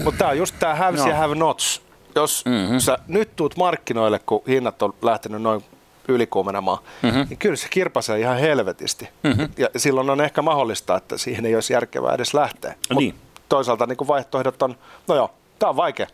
Mutta 0.04 0.18
tämä 0.18 0.32
on 0.32 0.38
just 0.38 0.56
tämä 0.60 0.76
haves 0.76 1.02
no. 1.02 1.10
ja 1.10 1.16
have 1.16 1.36
nots. 1.36 1.82
Jos 2.16 2.46
mm-hmm. 2.46 2.80
sä 2.80 2.98
nyt 3.08 3.36
tuut 3.36 3.58
markkinoille, 3.58 4.20
kun 4.20 4.42
hinnat 4.48 4.82
on 4.82 4.94
lähtenyt 5.02 5.42
noin 5.42 5.64
ylikuumenemaan, 6.08 6.78
mm-hmm. 7.04 7.26
niin 7.30 7.38
kyllä 7.38 7.56
se 7.56 7.68
kirpasee 7.70 8.20
ihan 8.20 8.38
helvetisti. 8.38 9.10
Mm-hmm. 9.24 9.50
Ja 9.58 9.70
silloin 9.78 10.10
on 10.10 10.22
ehkä 10.22 10.42
mahdollista, 10.42 10.96
että 10.96 11.18
siihen 11.18 11.46
ei 11.46 11.56
olisi 11.56 11.74
järkevää 11.74 12.14
edes 12.14 12.34
lähteä. 12.34 12.76
Niin. 12.96 13.16
toisaalta 13.50 13.86
niin 13.86 14.08
vaihtoehdot 14.08 14.62
on, 14.62 14.76
no 15.08 15.16
joo, 15.16 15.32
tämä 15.60 15.70
on 15.70 15.76
vaikea. 15.76 16.08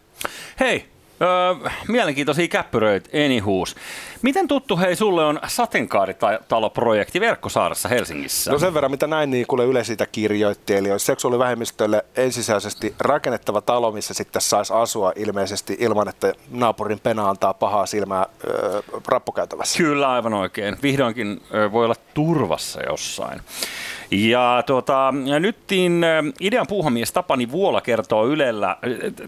Hei, 0.60 0.93
Öö, 1.22 1.70
mielenkiintoisia 1.88 2.48
käppyröitä, 2.48 3.10
anyhoos. 3.26 3.76
Miten 4.22 4.48
tuttu 4.48 4.78
hei 4.78 4.96
sulle 4.96 5.26
on 5.26 5.40
sateenkaaritalo-projekti 5.48 7.20
Verkkosaaressa 7.20 7.90
Helsingissä? 7.90 8.52
No 8.52 8.60
sen 8.60 8.74
verran, 8.74 8.92
mitä 8.92 9.08
näin 9.08 9.32
niin 9.32 9.48
kuule 9.48 9.66
Yle 9.66 9.84
siitä 9.84 10.06
kirjoitti, 10.06 10.76
eli 10.76 10.92
olisi 10.92 11.06
seksuaalivähemmistölle 11.06 12.06
ensisijaisesti 12.16 12.96
rakennettava 13.00 13.62
talo, 13.62 13.92
missä 13.92 14.14
sitten 14.14 14.42
saisi 14.42 14.74
asua 14.74 15.14
ilmeisesti 15.16 15.78
ilman, 15.80 16.08
että 16.10 16.34
naapurin 16.52 17.00
pena 17.00 17.30
antaa 17.30 17.54
pahaa 17.54 17.86
silmää 17.86 18.26
öö, 18.48 18.82
rappukäytävässä. 19.08 19.78
Kyllä, 19.78 20.12
aivan 20.12 20.34
oikein. 20.34 20.78
Vihdoinkin 20.84 21.42
öö, 21.54 21.72
voi 21.72 21.86
olla 21.86 21.96
turvassa 22.14 22.82
jossain. 22.90 23.42
Ja 24.14 24.64
tuota, 24.66 25.14
nytkin 25.40 26.06
idean 26.40 26.68
puuhamies 26.68 27.12
Tapani 27.12 27.52
Vuola 27.52 27.82
kertoo 27.82 28.28
Ylellä, 28.28 28.78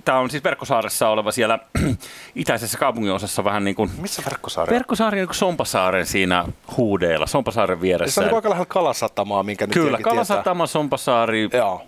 tämä 0.06 0.18
on 0.18 0.30
siis 0.30 0.44
Verkkosaaressa 0.44 1.10
oleva 1.10 1.32
siellä 1.32 1.60
itäisessä 2.36 2.78
kaupunginosassa 2.78 3.44
vähän 3.44 3.64
niin 3.64 3.76
kuin... 3.76 3.92
Missä 4.02 4.22
Verkkosaari? 4.26 4.74
Verkkosaari 4.74 5.22
on 5.22 5.28
Sompasaaren 5.32 6.06
siinä 6.06 6.46
huudeilla, 6.78 7.28
Sompasaaren 7.28 7.82
vieressä. 7.82 8.22
Se 8.22 8.28
on 8.30 8.36
aika 8.36 8.50
lähellä 8.50 8.66
Kalasatamaa, 8.66 9.44
minkä 9.44 9.68
Kyllä, 9.68 9.98
Kalasatama, 9.98 10.64
tietää. 10.64 10.74
Sompasaari, 10.74 11.50
Joo. 11.54 11.82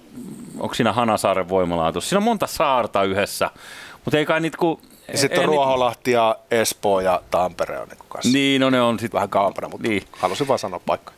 onko 0.60 0.75
siinä 0.75 0.93
Hanasaaren 0.93 1.49
voimalaitos. 1.49 2.10
Siinä 2.10 2.17
on 2.17 2.23
monta 2.23 2.47
saarta 2.47 3.03
yhdessä, 3.03 3.49
mutta 4.05 4.17
ei 4.17 4.25
kai 4.25 4.39
niitä 4.39 4.57
kun 4.57 4.81
ja 5.11 5.17
sitten 5.17 5.39
on 5.39 5.45
Ruoholahti 5.45 6.11
ja 6.11 6.35
Espoo 6.51 6.99
ja 6.99 7.21
Tampere 7.31 7.79
on 7.79 7.87
niin 7.87 7.97
kanssa. 8.09 8.31
Niin, 8.33 8.61
no 8.61 8.69
ne 8.69 8.81
on 8.81 8.99
sitten... 8.99 9.17
Vähän 9.17 9.29
kauempana, 9.29 9.69
mutta 9.69 9.87
niin. 9.87 10.03
halusin 10.11 10.47
vaan 10.47 10.59
sanoa 10.59 10.81
paikka. 10.85 11.13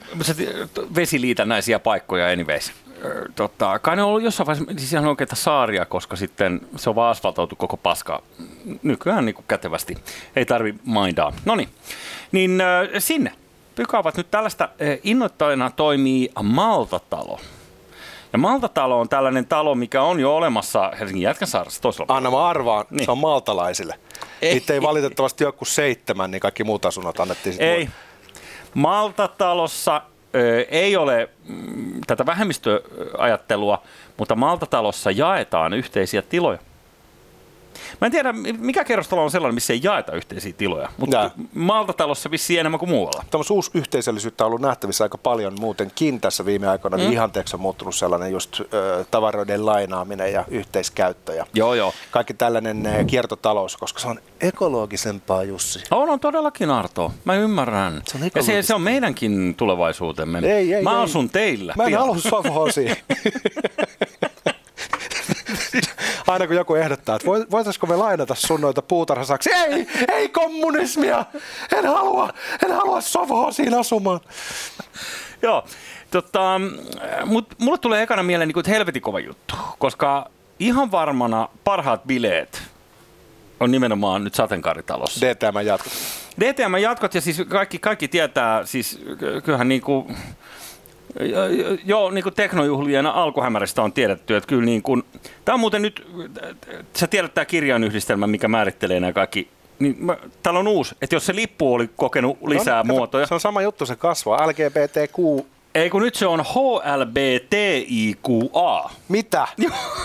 Vesiliitännäisiä 0.96 1.80
paikkoja 1.80 2.28
anyways. 2.28 2.72
Totta, 3.36 3.80
kai 3.80 3.96
ne 3.96 4.04
on 4.04 4.10
ollut 4.10 4.24
jossain 4.24 4.48
vaiheessa 4.48 4.74
siis 4.78 4.94
ihan 4.94 5.06
oikeita 5.06 5.36
saaria, 5.36 5.86
koska 5.86 6.16
sitten 6.16 6.62
se 6.76 6.90
on 6.90 6.96
vaan 6.96 7.12
asfaltoitu 7.12 7.56
koko 7.56 7.78
paska 7.78 8.22
nykyään 8.84 9.26
niin 9.26 9.36
kuin 9.36 9.46
kätevästi. 9.48 9.98
Ei 10.36 10.46
tarvi 10.46 10.76
mindaa. 10.86 11.34
No 11.46 11.56
niin, 11.56 11.70
niin 12.32 12.62
äh, 12.62 12.88
sinne 13.00 13.32
pykaavat 13.76 14.18
nyt 14.18 14.32
tällaista 14.32 14.70
innoittajana 15.04 15.72
toimii 15.76 16.32
Maltatalo. 16.44 17.40
Ja 18.34 18.40
Maltatalo 18.40 19.00
on 19.00 19.10
tällainen 19.10 19.46
talo, 19.46 19.76
mikä 19.76 20.02
on 20.02 20.20
jo 20.20 20.36
olemassa 20.36 20.92
Helsingin 21.00 21.24
Jätkäsaarassa 21.24 21.82
toisella 21.82 22.16
Anna 22.18 22.32
mä 22.32 22.48
arvaan, 22.48 22.86
niin. 22.90 23.06
se 23.06 23.12
on 23.12 23.18
maltalaisille. 23.18 24.00
Ei. 24.42 24.54
Niitä 24.54 24.74
ei 24.74 24.82
valitettavasti 24.82 25.44
joku 25.44 25.66
seitsemän, 25.66 26.32
niin 26.32 26.42
kaikki 26.42 26.64
muut 26.64 26.86
asunnot 26.86 27.20
annettiin 27.20 27.54
sitten. 27.54 27.70
Ei. 27.70 27.90
Maltatalossa 28.74 30.02
ö, 30.36 30.66
ei 30.70 30.98
ole 30.98 31.30
mm, 31.48 32.02
tätä 32.08 32.26
vähemmistöajattelua, 32.26 33.82
mutta 34.18 34.36
Maltatalossa 34.36 35.12
jaetaan 35.12 35.74
yhteisiä 35.74 36.22
tiloja. 36.22 36.60
Mä 38.02 38.06
en 38.06 38.12
tiedä, 38.12 38.34
mikä 38.58 38.84
kerrostalo 38.84 39.24
on 39.24 39.32
sellainen, 39.32 39.54
missä 39.56 39.74
ei 39.74 39.80
jaeta 39.84 40.12
yhteisiä 40.12 40.54
tiloja, 40.58 40.90
mutta. 40.98 41.32
Maltatalossa 41.54 42.32
vissiin 42.32 42.60
enemmän 42.60 42.80
kuin 42.80 42.90
muualla. 42.90 43.26
Tämmöistä 43.32 43.54
uusi 43.54 43.72
yhteisöllisyyttä 43.74 44.44
on 44.44 44.48
ollut 44.48 44.62
nähtävissä 44.62 45.04
aika 45.04 45.18
paljon 45.18 45.56
muutenkin 45.60 46.22
tässä 46.22 46.46
viime 46.46 46.68
aikoina, 46.68 46.98
mm. 46.98 47.02
niin 47.02 47.14
ihanteeksi 47.14 47.56
on 47.56 47.62
muuttunut 47.62 47.96
sellainen 47.96 48.32
just 48.32 48.60
ö, 48.60 49.06
tavaroiden 49.12 49.66
lainaaminen 49.66 50.34
ja 50.34 50.46
yhteiskäyttö 50.48 51.34
ja 51.34 51.46
joo, 51.54 51.74
joo. 51.74 51.94
kaikki 52.12 52.34
tällainen 52.34 52.86
ö, 52.86 53.04
kiertotalous, 53.04 53.78
koska 53.78 54.00
se 54.00 54.08
on 54.08 54.20
ekologisempaa, 54.42 55.44
Jussi. 55.44 55.84
On, 55.92 56.10
on 56.10 56.20
todellakin 56.20 56.70
Arto. 56.70 57.14
Mä 57.26 57.36
ymmärrän. 57.36 58.02
Se 58.08 58.18
on 58.18 58.32
ja 58.36 58.44
se, 58.44 58.62
se 58.62 58.76
on 58.76 58.82
meidänkin 58.82 59.56
tulevaisuutemme. 59.56 60.40
Ei, 60.40 60.74
ei, 60.74 60.84
Mä 60.84 60.92
ei. 60.92 61.04
asun 61.04 61.30
teillä. 61.30 61.74
Mä 61.78 61.84
en 61.84 61.98
halua 61.98 62.16
aina 66.28 66.48
kun 66.48 66.56
joku 66.56 66.76
ehdottaa, 66.76 67.16
että 67.16 67.28
voitaisiko 67.52 67.88
me 67.88 67.96
lainata 67.96 68.36
sun 68.36 68.62
noita 68.62 68.82
puutarhasaksi, 68.82 69.54
ei, 69.54 69.88
ei 70.08 70.30
kommunismia, 70.30 71.26
en 71.78 71.86
halua, 71.86 72.34
en 72.66 72.72
halua 72.72 73.02
siinä 73.52 73.80
asumaan. 73.80 74.20
Joo, 75.42 75.66
tota, 76.12 76.62
mutta 77.26 77.56
mulle 77.60 77.78
tulee 77.78 78.04
ekana 78.04 78.24
mieleen 78.24 78.48
niin 78.48 78.54
kuin, 78.54 78.66
helvetin 78.68 79.02
kova 79.02 79.20
juttu, 79.20 79.56
koska 79.80 80.30
ihan 80.60 80.92
varmana 80.92 81.50
parhaat 81.64 82.04
bileet 82.04 82.64
on 83.60 83.72
nimenomaan 83.72 84.24
nyt 84.24 84.36
sateenkaaritalossa. 84.36 85.26
DTM-jatkot. 85.26 85.94
DTM-jatkot 86.40 87.16
ja 87.16 87.22
siis 87.22 87.42
kaikki, 87.50 87.80
kaikki 87.80 88.08
tietää, 88.08 88.66
siis 88.66 89.02
kyllähän 89.44 89.68
niin 89.70 89.82
kuin, 89.82 90.18
Joo, 91.86 92.12
niin 92.12 92.24
kuin 92.24 92.36
teknojuhlien 92.36 93.06
alkuhämäristä 93.06 93.82
on 93.82 93.94
tiedetty, 93.94 94.36
että 94.36 94.48
kyllä 94.48 94.66
niin 94.66 94.82
kuin, 94.82 95.04
tämä 95.46 95.54
on 95.54 95.60
muuten 95.60 95.82
nyt, 95.82 96.08
sä 96.98 97.08
tiedät 97.08 97.34
tämä 97.34 97.46
kirjainyhdistelmä, 97.46 98.28
mikä 98.28 98.48
määrittelee 98.48 99.00
nämä 99.00 99.14
kaikki 99.14 99.50
Niin 99.80 99.96
mä, 100.00 100.18
täällä 100.44 100.60
on 100.60 100.68
uusi, 100.68 100.96
että 101.02 101.16
jos 101.16 101.26
se 101.26 101.36
lippu 101.36 101.74
oli 101.74 101.90
kokenut 101.96 102.38
lisää 102.48 102.84
no, 102.84 102.94
muotoja. 102.94 103.28
Se 103.28 103.34
on 103.34 103.40
sama 103.40 103.62
juttu, 103.62 103.86
se 103.86 103.96
kasvaa. 103.96 104.48
LGBTQ 104.48 105.46
ei 105.76 105.90
kun 105.90 106.02
nyt 106.02 106.16
se 106.16 106.28
on 106.28 106.46
HLBTIQA. 106.46 107.70
Mitä? 109.10 109.48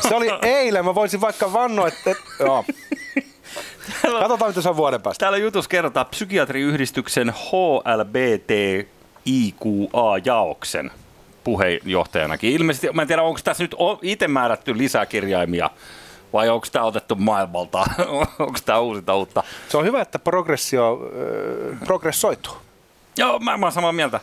se 0.09 0.15
oli 0.15 0.31
eilen, 0.43 0.85
mä 0.85 0.95
voisin 0.95 1.21
vaikka 1.21 1.53
vannoa, 1.53 1.89
että... 1.89 2.15
Joo. 2.41 2.65
Katsotaan, 4.21 4.51
mitä 4.51 4.63
se 4.63 4.69
on 4.69 4.77
vuoden 4.77 5.03
päästä. 5.03 5.21
Täällä 5.21 5.39
jutussa 5.39 5.69
kerrotaan 5.69 6.07
psykiatriyhdistyksen 6.07 7.35
HLBTIQA-jaoksen 9.27 10.91
puheenjohtajanakin. 11.45 12.53
Ilmeisesti, 12.53 12.89
mä 12.93 13.03
en 13.03 13.09
tiedä, 13.09 13.23
onko 13.23 13.41
tässä 13.45 13.65
nyt 13.65 13.75
itse 14.03 14.29
määrätty 14.29 14.79
lisäkirjaimia 14.79 15.71
vai 16.33 16.49
onko 16.49 16.67
tämä 16.73 16.85
otettu 16.85 17.15
maailmalta? 17.15 17.85
onko 18.39 18.59
tämä 18.65 18.79
uusi 18.79 19.03
uutta? 19.13 19.43
Se 19.69 19.77
on 19.77 19.85
hyvä, 19.85 20.01
että 20.01 20.19
progressio 20.19 21.11
äh, 21.73 21.79
progressoituu. 21.85 22.57
Joo, 23.17 23.39
mä, 23.39 23.57
mä 23.57 23.67
oon 23.67 23.73
samaa 23.73 23.93
mieltä. 23.93 24.21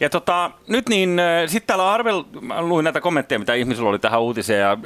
Ja 0.00 0.10
tota, 0.10 0.50
nyt 0.66 0.88
niin, 0.88 1.20
sitten 1.46 1.66
täällä 1.66 1.92
Arvel, 1.92 2.24
mä 2.40 2.62
luin 2.62 2.84
näitä 2.84 3.00
kommentteja, 3.00 3.38
mitä 3.38 3.54
ihmisillä 3.54 3.88
oli 3.88 3.98
tähän 3.98 4.20
uutiseen, 4.20 4.60
ja 4.60 4.78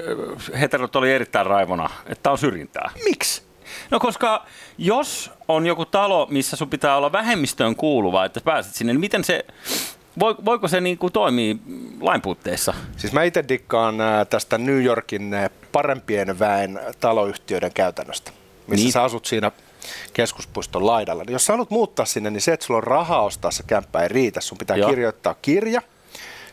heterot 0.61 0.97
oli 0.97 1.13
erittäin 1.13 1.47
raivona, 1.47 1.91
että 2.07 2.31
on 2.31 2.39
syrjintää. 2.39 2.91
Miksi? 3.05 3.46
No 3.91 4.01
koska 4.01 4.47
jos 4.79 5.31
on 5.49 5.67
joku 5.67 5.85
talo, 5.85 6.27
missä 6.31 6.57
sun 6.57 6.71
pitää 6.71 6.97
olla 6.97 7.13
vähemmistöön 7.13 7.77
kuuluva, 7.77 8.25
että 8.25 8.41
pääset 8.41 8.75
sinne, 8.75 8.93
niin 8.93 9.01
miten 9.01 9.25
se, 9.25 9.45
voiko 10.21 10.69
se 10.69 10.81
niin 10.81 10.99
kuin 10.99 11.13
toimia 11.13 11.55
lain 12.01 12.23
puutteissa? 12.23 12.75
Siis 12.97 13.13
mä 13.13 13.23
itse 13.23 13.45
dikkaan 13.49 13.95
tästä 14.31 14.59
New 14.59 14.85
Yorkin 14.85 15.35
parempien 15.73 16.39
väen 16.39 16.81
taloyhtiöiden 17.01 17.73
käytännöstä, 17.73 18.31
missä 18.67 18.85
niin. 18.85 18.93
sä 18.93 19.03
asut 19.03 19.27
siinä 19.27 19.53
keskuspuiston 20.13 20.87
laidalla. 20.87 21.23
Niin 21.25 21.33
jos 21.33 21.45
sä 21.45 21.53
haluat 21.53 21.71
muuttaa 21.71 22.07
sinne, 22.07 22.31
niin 22.31 22.41
se, 22.41 22.53
että 22.53 22.67
sulla 22.67 22.79
on 22.79 22.85
rahaa 22.85 23.23
ostaa 23.23 23.51
se 23.51 23.63
kämppä 23.63 24.03
ei 24.03 24.09
riitä. 24.09 24.41
Sun 24.41 24.59
pitää 24.59 24.77
Joo. 24.77 24.91
kirjoittaa 24.91 25.35
kirja 25.43 25.83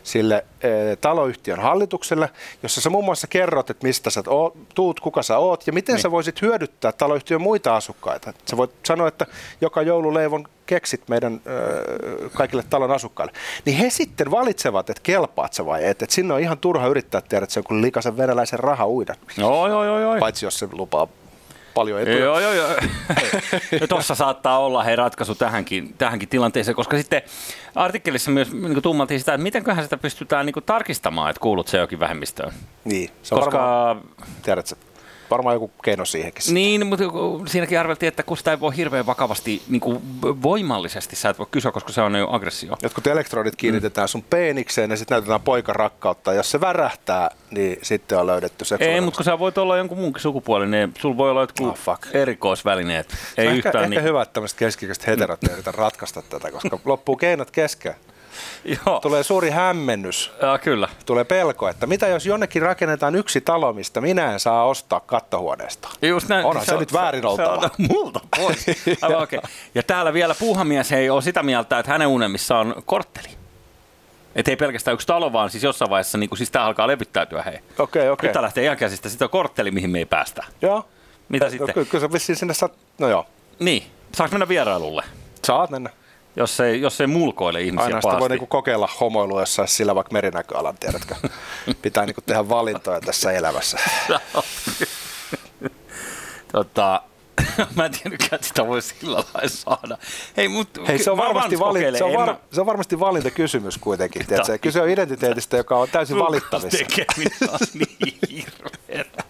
sille 0.04 0.44
e, 0.60 0.96
taloyhtiön 0.96 1.60
hallitukselle, 1.60 2.30
jossa 2.62 2.80
sä 2.80 2.90
muun 2.90 3.04
muassa 3.04 3.26
kerrot, 3.26 3.70
että 3.70 3.86
mistä 3.86 4.10
sä 4.10 4.22
oot, 4.26 4.54
tuut, 4.74 5.00
kuka 5.00 5.22
sä 5.22 5.38
oot 5.38 5.66
ja 5.66 5.72
miten 5.72 5.94
niin. 5.94 6.02
sä 6.02 6.10
voisit 6.10 6.42
hyödyttää 6.42 6.92
taloyhtiön 6.92 7.42
muita 7.42 7.76
asukkaita. 7.76 8.32
Sä 8.50 8.56
voit 8.56 8.70
sanoa, 8.86 9.08
että 9.08 9.26
joka 9.60 9.82
joululeivon 9.82 10.44
keksit 10.66 11.08
meidän 11.08 11.40
ö, 11.46 12.30
kaikille 12.34 12.64
talon 12.70 12.90
asukkaille. 12.90 13.32
Niin 13.64 13.76
he 13.76 13.90
sitten 13.90 14.30
valitsevat, 14.30 14.90
että 14.90 15.02
kelpaat 15.02 15.52
sä 15.52 15.66
vai 15.66 15.84
et. 15.84 16.02
Et 16.02 16.10
sinne 16.10 16.34
on 16.34 16.40
ihan 16.40 16.58
turha 16.58 16.86
yrittää 16.86 17.20
tehdä, 17.20 17.44
että 17.44 17.54
se 17.54 17.60
on 17.60 17.64
kuin 17.64 17.82
likaisen 17.82 18.16
venäläisen 18.16 18.58
raha 18.58 18.88
uida. 18.88 19.14
Joo, 19.36 19.68
joo, 19.68 19.84
joo, 19.84 19.98
joo. 19.98 20.18
Paitsi 20.18 20.46
jos 20.46 20.58
se 20.58 20.68
lupaa 20.72 21.08
paljon 21.74 22.00
etuja. 22.00 22.18
Joo, 22.18 22.40
joo, 22.40 22.52
joo. 22.52 22.68
ja 23.80 23.88
tuossa 23.88 24.14
saattaa 24.14 24.58
olla 24.58 24.82
hei 24.82 24.96
ratkaisu 24.96 25.34
tähänkin, 25.34 25.94
tähänkin 25.98 26.28
tilanteeseen, 26.28 26.74
koska 26.74 26.96
sitten 26.96 27.22
artikkelissa 27.74 28.30
myös 28.30 28.52
niin 28.52 28.82
tummaltiin 28.82 29.20
sitä, 29.20 29.34
että 29.34 29.42
mitenköhän 29.42 29.84
sitä 29.84 29.96
pystytään 29.96 30.46
niin 30.46 30.64
tarkistamaan, 30.66 31.30
että 31.30 31.40
kuulut 31.40 31.68
se 31.68 31.78
jokin 31.78 32.00
vähemmistöön. 32.00 32.52
Niin, 32.84 33.10
se 33.22 33.34
on 33.34 33.40
koska... 33.40 33.58
varmaan, 33.58 34.00
tiedätkö, 34.42 34.76
varmaan 35.30 35.54
joku 35.54 35.70
keino 35.84 36.04
siihenkin. 36.04 36.54
Niin, 36.54 36.86
mutta 36.86 37.04
siinäkin 37.46 37.80
arveltiin, 37.80 38.08
että 38.08 38.22
kun 38.22 38.36
sitä 38.36 38.50
ei 38.50 38.60
voi 38.60 38.76
hirveän 38.76 39.06
vakavasti, 39.06 39.62
niin 39.68 39.80
kuin 39.80 40.00
voimallisesti 40.42 41.16
sä 41.16 41.28
et 41.28 41.38
voi 41.38 41.46
kysyä, 41.50 41.72
koska 41.72 41.92
se 41.92 42.00
on 42.00 42.14
jo 42.14 42.28
aggressio. 42.30 42.76
Jotkut 42.82 43.06
elektrodit 43.06 43.56
kiinnitetään 43.56 44.04
mm. 44.04 44.08
sun 44.08 44.22
peenikseen 44.22 44.90
ja 44.90 44.96
sitten 44.96 45.14
näytetään 45.14 45.40
poikan 45.40 45.76
rakkautta. 45.76 46.32
Jos 46.32 46.50
se 46.50 46.60
värähtää, 46.60 47.30
niin 47.50 47.78
sitten 47.82 48.18
on 48.18 48.26
löydetty 48.26 48.64
se. 48.64 48.76
Ei, 48.80 49.00
mutta 49.00 49.18
kun 49.18 49.24
sä 49.24 49.38
voit 49.38 49.58
olla 49.58 49.76
jonkun 49.76 49.98
muunkin 49.98 50.22
sukupuolinen, 50.22 50.88
niin 50.88 51.00
sulla 51.00 51.16
voi 51.16 51.30
olla 51.30 51.40
jotkut 51.40 51.68
oh, 51.68 51.78
fuck. 51.78 52.14
erikoisvälineet. 52.14 53.08
Ei 53.36 53.46
ehkä, 53.46 53.56
yhtään 53.56 53.84
ehkä 53.84 53.88
niin... 53.88 54.02
hyvä, 54.02 54.22
että 54.22 54.32
tämmöiset 54.32 54.58
keskikäiset 54.58 55.06
heterot 55.06 55.42
mm. 55.42 55.48
ratkaista 55.66 56.22
tätä, 56.22 56.50
koska 56.50 56.78
loppuu 56.84 57.16
keinot 57.16 57.50
kesken. 57.50 57.94
Joo. 58.64 59.00
Tulee 59.00 59.22
suuri 59.22 59.50
hämmennys. 59.50 60.32
Ja, 60.42 60.58
kyllä. 60.58 60.88
Tulee 61.06 61.24
pelko, 61.24 61.68
että 61.68 61.86
mitä 61.86 62.06
jos 62.06 62.26
jonnekin 62.26 62.62
rakennetaan 62.62 63.14
yksi 63.14 63.40
talo, 63.40 63.72
mistä 63.72 64.00
minä 64.00 64.32
en 64.32 64.40
saa 64.40 64.64
ostaa 64.64 65.00
kattohuoneesta. 65.00 65.88
Just 66.02 66.28
näin. 66.28 66.46
Onhan 66.46 66.64
se, 66.64 66.68
se 66.68 66.74
on, 66.74 66.80
nyt 66.80 66.92
väärin 66.92 67.26
oltava. 67.26 67.60
Se 67.60 67.66
on 67.66 67.86
multa 67.92 68.20
pois. 68.36 68.66
Aivan, 69.02 69.22
okay. 69.22 69.40
Ja 69.74 69.82
täällä 69.82 70.12
vielä 70.12 70.34
puuhamies 70.34 70.92
ei 70.92 71.10
ole 71.10 71.22
sitä 71.22 71.42
mieltä, 71.42 71.78
että 71.78 71.92
hänen 71.92 72.08
unelmissa 72.08 72.58
on 72.58 72.74
kortteli. 72.86 73.28
Että 74.34 74.50
ei 74.50 74.56
pelkästään 74.56 74.94
yksi 74.94 75.06
talo, 75.06 75.32
vaan 75.32 75.50
siis 75.50 75.64
jossain 75.64 75.90
vaiheessa 75.90 76.18
niin 76.18 76.36
siis 76.36 76.50
tämä 76.50 76.64
alkaa 76.64 76.86
levyttäytyä 76.86 77.42
hei. 77.42 77.54
Okei, 77.54 77.72
okay, 77.78 78.00
okei. 78.00 78.10
Okay. 78.10 78.28
Nyt 78.28 78.42
lähtee 78.42 78.64
ihan 78.64 78.76
käsistä. 78.76 79.08
Sitten 79.08 79.26
on 79.26 79.30
kortteli, 79.30 79.70
mihin 79.70 79.90
me 79.90 79.98
ei 79.98 80.04
päästä. 80.04 80.44
Joo. 80.62 80.88
Mitä 81.28 81.44
ja, 81.44 81.50
sitten? 81.50 81.74
Kyllä, 81.74 81.86
kyllä 81.90 82.06
se 82.06 82.12
vissiin 82.12 82.36
sinne 82.36 82.54
saa... 82.54 82.68
No 82.98 83.08
joo. 83.08 83.26
Niin. 83.58 83.82
Saanko 84.14 84.34
mennä 84.34 84.48
vierailulle? 84.48 85.04
Saat 85.44 85.70
mennä 85.70 85.90
jos 86.36 86.60
ei, 86.60 86.80
jos 86.80 87.00
ei 87.00 87.06
mulkoile 87.06 87.62
ihmisiä 87.62 87.84
Aina 87.84 88.00
sitä 88.00 88.18
voi 88.18 88.28
niinku 88.28 88.46
kokeilla 88.46 88.88
homoilua 89.00 89.40
jossain 89.40 89.68
sillä 89.68 89.94
vaikka 89.94 90.12
merinäköalan, 90.12 90.76
tiedätkö? 90.80 91.14
Pitää 91.82 92.06
niinku 92.06 92.20
tehdä 92.20 92.48
valintoja 92.48 93.00
tässä 93.00 93.32
elämässä. 93.32 93.78
tota, 96.52 97.02
mä 97.76 97.84
en 97.84 97.92
tiennytkään, 97.92 98.34
että 98.34 98.46
sitä 98.46 98.66
voi 98.66 98.82
sillä 98.82 99.16
lailla 99.34 99.48
saada. 99.48 99.98
Hei, 100.36 100.48
mut, 100.48 100.68
Hei 100.88 100.98
se, 100.98 101.10
on 101.10 101.16
varmasti 101.16 101.58
valinta, 101.58 101.98
se, 101.98 102.04
on 102.04 102.12
var, 102.12 102.26
mä... 102.26 102.36
se 102.52 102.60
on 102.60 102.66
varmasti 102.66 103.00
valintakysymys 103.00 103.78
kuitenkin. 103.78 104.26
Tiedätkö? 104.26 104.58
Kyse 104.58 104.82
on 104.82 104.88
identiteetistä, 104.88 105.56
joka 105.56 105.76
on 105.76 105.88
täysin 105.88 106.18
valittavissa. 106.18 106.78
Tekeminen 106.78 107.38
on 107.52 107.58
niin 107.74 108.18
hirveä. 108.30 109.24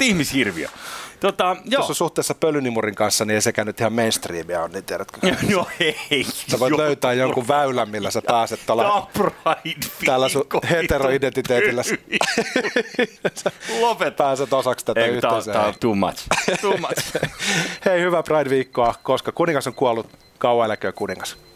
Ihmishirviö. 0.00 0.68
Tota, 1.20 1.56
joo. 1.64 1.76
Tuossa 1.76 1.94
suhteessa 1.94 2.34
pölynimurin 2.34 2.94
kanssa 2.94 3.24
niin 3.24 3.34
ei 3.34 3.40
sekä 3.40 3.64
nyt 3.64 3.80
ihan 3.80 3.92
mainstreamia 3.92 4.62
on, 4.62 4.70
niin 4.72 4.84
tiedätkö? 4.84 5.18
Joo, 5.48 5.66
ei. 6.10 6.24
Sä 6.24 6.58
voit 6.58 6.70
joo, 6.70 6.78
löytää 6.78 7.12
jonkun 7.12 7.48
väylän, 7.48 7.88
millä 7.88 8.10
sä 8.10 8.22
pääset 8.26 8.60
tuolla, 8.66 9.10
tällä 10.06 10.28
sun 10.28 10.44
heteroidentiteetillä. 10.70 11.82
Lopet. 13.80 14.16
Pääset 14.16 14.52
osaksi 14.52 14.84
tätä 14.84 15.00
ei, 15.00 15.08
yhteisöä. 15.10 15.54
Tää 15.54 15.66
on 15.66 15.74
too 15.80 15.94
much. 15.94 16.26
Too 16.62 16.76
much. 16.76 17.16
Hei, 17.84 18.00
hyvää 18.00 18.22
Pride-viikkoa, 18.22 18.94
koska 19.02 19.32
kuningas 19.32 19.66
on 19.66 19.74
kuollut. 19.74 20.06
Kauan 20.38 20.66
eläköön 20.66 20.94
kuningas. 20.94 21.47